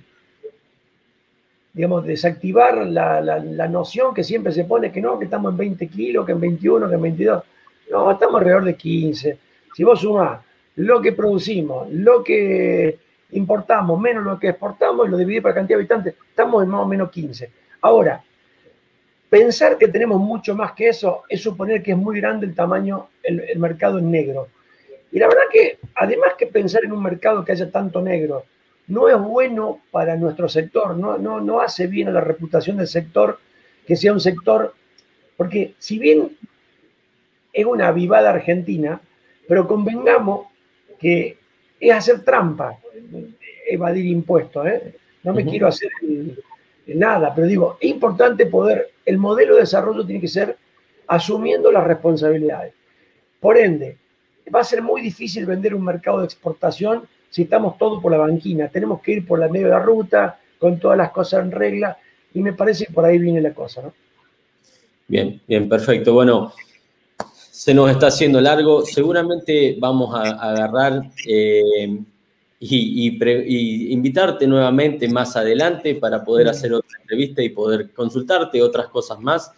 digamos, 1.74 2.06
desactivar 2.06 2.86
la, 2.88 3.22
la, 3.22 3.68
noción 3.68 4.14
que 4.14 4.24
siempre 4.24 4.52
se 4.52 4.66
pone 4.66 4.92
que 4.92 5.02
no, 5.02 5.18
que 5.20 5.26
estamos 5.26 5.52
en 5.52 5.58
20 5.58 5.88
kilos, 5.88 6.26
que 6.26 6.32
en 6.32 6.40
21, 6.40 6.90
que 6.90 6.96
en 6.96 7.02
22. 7.02 7.44
No, 7.92 8.12
estamos 8.12 8.36
alrededor 8.36 8.66
de 8.66 8.76
15. 8.76 9.38
Si 9.74 9.84
vos 9.84 10.00
sumás 10.00 10.40
lo 10.76 11.02
que 11.02 11.12
producimos, 11.12 11.90
lo 11.92 12.24
que 12.24 12.98
importamos, 13.32 14.00
menos 14.00 14.24
lo 14.24 14.40
que 14.40 14.50
exportamos 14.50 15.08
y 15.08 15.12
lo 15.12 15.18
dividís 15.18 15.42
por 15.42 15.54
cantidad 15.54 15.78
de 15.78 15.82
habitantes, 15.82 16.16
estamos 16.30 16.64
en 16.64 16.70
más 16.70 16.82
o 16.82 16.86
menos 16.86 17.10
15. 17.12 17.52
Ahora, 17.82 18.24
pensar 19.30 19.78
que 19.78 19.88
tenemos 19.88 20.20
mucho 20.20 20.56
más 20.56 20.72
que 20.74 20.90
eso 20.90 21.24
es 21.30 21.42
suponer 21.42 21.84
que 21.84 21.92
es 21.92 21.98
muy 21.98 22.20
grande 22.20 22.46
el 22.46 22.56
tamaño, 22.56 23.10
el, 23.24 23.42
el 23.42 23.60
mercado 23.60 24.00
en 24.00 24.10
negro. 24.10 24.48
Y 25.12 25.20
la 25.20 25.28
verdad 25.28 25.44
que, 25.52 25.80
además 25.96 26.34
que 26.38 26.48
pensar 26.48 26.84
en 26.86 26.92
un 26.92 27.02
mercado 27.02 27.44
que 27.44 27.52
haya 27.52 27.72
tanto 27.72 28.02
negro, 28.02 28.46
no 28.90 29.08
es 29.08 29.18
bueno 29.20 29.82
para 29.92 30.16
nuestro 30.16 30.50
sector, 30.50 30.98
no, 30.98 31.18
no, 31.18 31.40
no 31.40 31.62
hace 31.62 31.88
bien 31.88 32.08
a 32.08 32.12
la 32.12 32.22
reputación 32.22 32.78
del 32.78 32.88
sector 32.88 33.40
que 33.86 33.96
sea 33.96 34.14
un 34.14 34.20
sector, 34.20 34.74
porque 35.38 35.74
si 35.78 36.00
bien 36.00 36.38
es 37.54 37.66
una 37.66 37.88
avivada 37.88 38.32
argentina, 38.32 39.02
pero 39.50 39.68
convengamos 39.68 40.46
que 41.00 41.36
es 41.80 41.92
hacer 41.92 42.24
trampa, 42.24 42.78
evadir 43.68 44.06
impuestos. 44.06 44.68
¿eh? 44.68 44.96
No 45.24 45.34
me 45.34 45.44
quiero 45.44 45.68
hacer 45.68 45.90
nada, 46.86 47.34
pero 47.34 47.48
digo, 47.48 47.78
es 47.82 47.90
importante 47.90 48.46
poder, 48.46 48.92
el 49.04 49.18
modelo 49.18 49.56
de 49.56 49.62
desarrollo 49.62 50.06
tiene 50.06 50.22
que 50.22 50.28
ser 50.28 50.56
asumiendo 51.08 51.72
las 51.72 51.84
responsabilidades. 51.84 52.74
Por 53.40 53.58
ende, 53.58 53.98
va 54.54 54.60
a 54.60 54.64
ser 54.64 54.84
muy 54.84 55.02
difícil 55.02 55.48
vender 55.48 55.74
un 55.74 55.84
mercado 55.84 56.20
de 56.20 56.26
exportación 56.26 57.08
si 57.32 57.42
estamos 57.42 57.76
todos 57.80 58.04
por 58.04 58.12
la 58.12 58.20
banquina. 58.20 58.68
Tenemos 58.68 59.02
que 59.02 59.14
ir 59.14 59.26
por 59.26 59.40
la 59.40 59.48
medio 59.48 59.66
de 59.66 59.74
la 59.74 59.80
ruta, 59.80 60.40
con 60.60 60.80
todas 60.80 60.98
las 60.98 61.10
cosas 61.10 61.44
en 61.44 61.52
regla, 61.52 61.98
y 62.36 62.42
me 62.42 62.54
parece 62.54 62.86
que 62.86 62.94
por 62.94 63.04
ahí 63.04 63.18
viene 63.18 63.42
la 63.42 63.54
cosa, 63.54 63.82
¿no? 63.82 63.94
Bien, 65.08 65.42
bien, 65.48 65.68
perfecto. 65.68 66.14
Bueno, 66.14 66.54
se 67.60 67.74
nos 67.74 67.92
está 67.92 68.08
haciendo 68.08 68.40
largo. 68.40 68.86
Seguramente 68.86 69.76
vamos 69.78 70.16
a, 70.16 70.30
agarrar 70.52 71.12
eh, 71.28 72.00
y, 72.58 73.92
invitarte 73.94 74.48
nuevamente 74.48 75.10
más 75.10 75.36
adelante 75.36 75.96
para 75.96 76.24
poder 76.24 76.48
hacer 76.48 76.72
otra 76.72 76.98
entrevista 77.02 77.44
y 77.44 77.50
poder 77.50 77.92
consultarte 77.92 78.62
otras 78.62 78.88
cosas 78.88 79.20
más. 79.20 79.52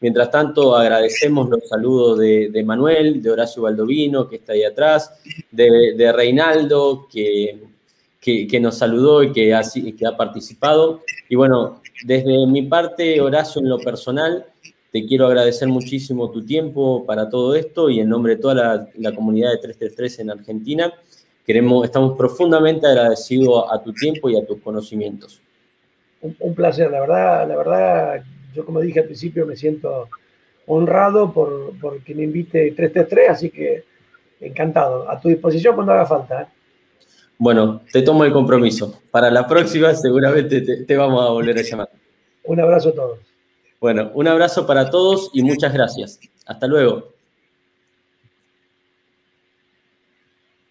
Mientras 0.00 0.30
tanto, 0.30 0.76
agradecemos 0.76 1.50
los 1.50 1.68
saludos 1.68 2.20
de, 2.20 2.62
Manuel, 2.64 3.20
de 3.20 3.28
Horacio 3.32 3.62
Baldovino, 3.62 4.28
que 4.28 4.36
está 4.36 4.52
ahí 4.52 4.62
atrás, 4.62 5.10
de, 5.50 6.12
Reinaldo, 6.14 7.08
que, 7.12 7.58
que, 8.20 8.60
nos 8.60 8.78
saludó 8.78 9.24
y 9.24 9.32
que 9.32 9.52
ha, 9.52 9.62
que 9.62 10.06
ha 10.06 10.16
participado. 10.16 11.00
Y 11.28 11.34
bueno, 11.34 11.82
desde 12.04 12.46
mi 12.46 12.62
parte, 12.62 13.20
Horacio, 13.20 13.60
en 13.60 13.68
lo 13.68 13.80
personal, 13.80 14.46
te 14.92 15.06
quiero 15.06 15.26
agradecer 15.26 15.68
muchísimo 15.68 16.30
tu 16.30 16.44
tiempo 16.44 17.04
para 17.04 17.28
todo 17.28 17.54
esto 17.54 17.90
y 17.90 18.00
en 18.00 18.08
nombre 18.08 18.36
de 18.36 18.40
toda 18.40 18.88
la, 18.96 19.14
comunidad 19.14 19.50
de 19.50 19.58
333 19.58 20.18
en 20.20 20.30
Argentina, 20.30 20.92
queremos, 21.46 21.84
estamos 21.84 22.16
profundamente 22.16 22.86
agradecidos 22.86 23.64
a 23.70 23.82
tu 23.82 23.92
tiempo 23.92 24.30
y 24.30 24.36
a 24.36 24.46
tus 24.46 24.60
conocimientos. 24.60 25.42
Un, 26.20 26.34
un 26.40 26.54
placer, 26.54 26.90
la 26.90 27.00
verdad, 27.00 27.48
la 27.48 27.56
verdad 27.56 28.24
yo 28.54 28.64
como 28.64 28.80
dije 28.80 29.00
al 29.00 29.06
principio 29.06 29.46
me 29.46 29.56
siento 29.56 30.08
honrado 30.66 31.32
por, 31.32 32.02
que 32.04 32.14
me 32.14 32.24
invite 32.24 32.72
333, 32.72 33.30
así 33.30 33.50
que 33.50 33.84
encantado. 34.40 35.10
A 35.10 35.20
tu 35.20 35.28
disposición 35.28 35.74
cuando 35.74 35.92
haga 35.92 36.06
falta. 36.06 36.42
¿eh? 36.42 36.46
Bueno, 37.38 37.82
te 37.92 38.02
tomo 38.02 38.24
el 38.24 38.32
compromiso. 38.32 39.00
Para 39.10 39.30
la 39.30 39.46
próxima 39.46 39.94
seguramente 39.94 40.60
te, 40.60 40.84
te 40.84 40.96
vamos 40.96 41.24
a 41.24 41.30
volver 41.30 41.58
a 41.58 41.62
llamar. 41.62 41.88
Un 42.44 42.60
abrazo 42.60 42.90
a 42.90 42.92
todos. 42.92 43.18
Bueno, 43.80 44.10
un 44.14 44.26
abrazo 44.26 44.66
para 44.66 44.90
todos 44.90 45.30
y 45.32 45.42
muchas 45.42 45.72
gracias. 45.72 46.18
Hasta 46.46 46.66
luego. 46.66 47.17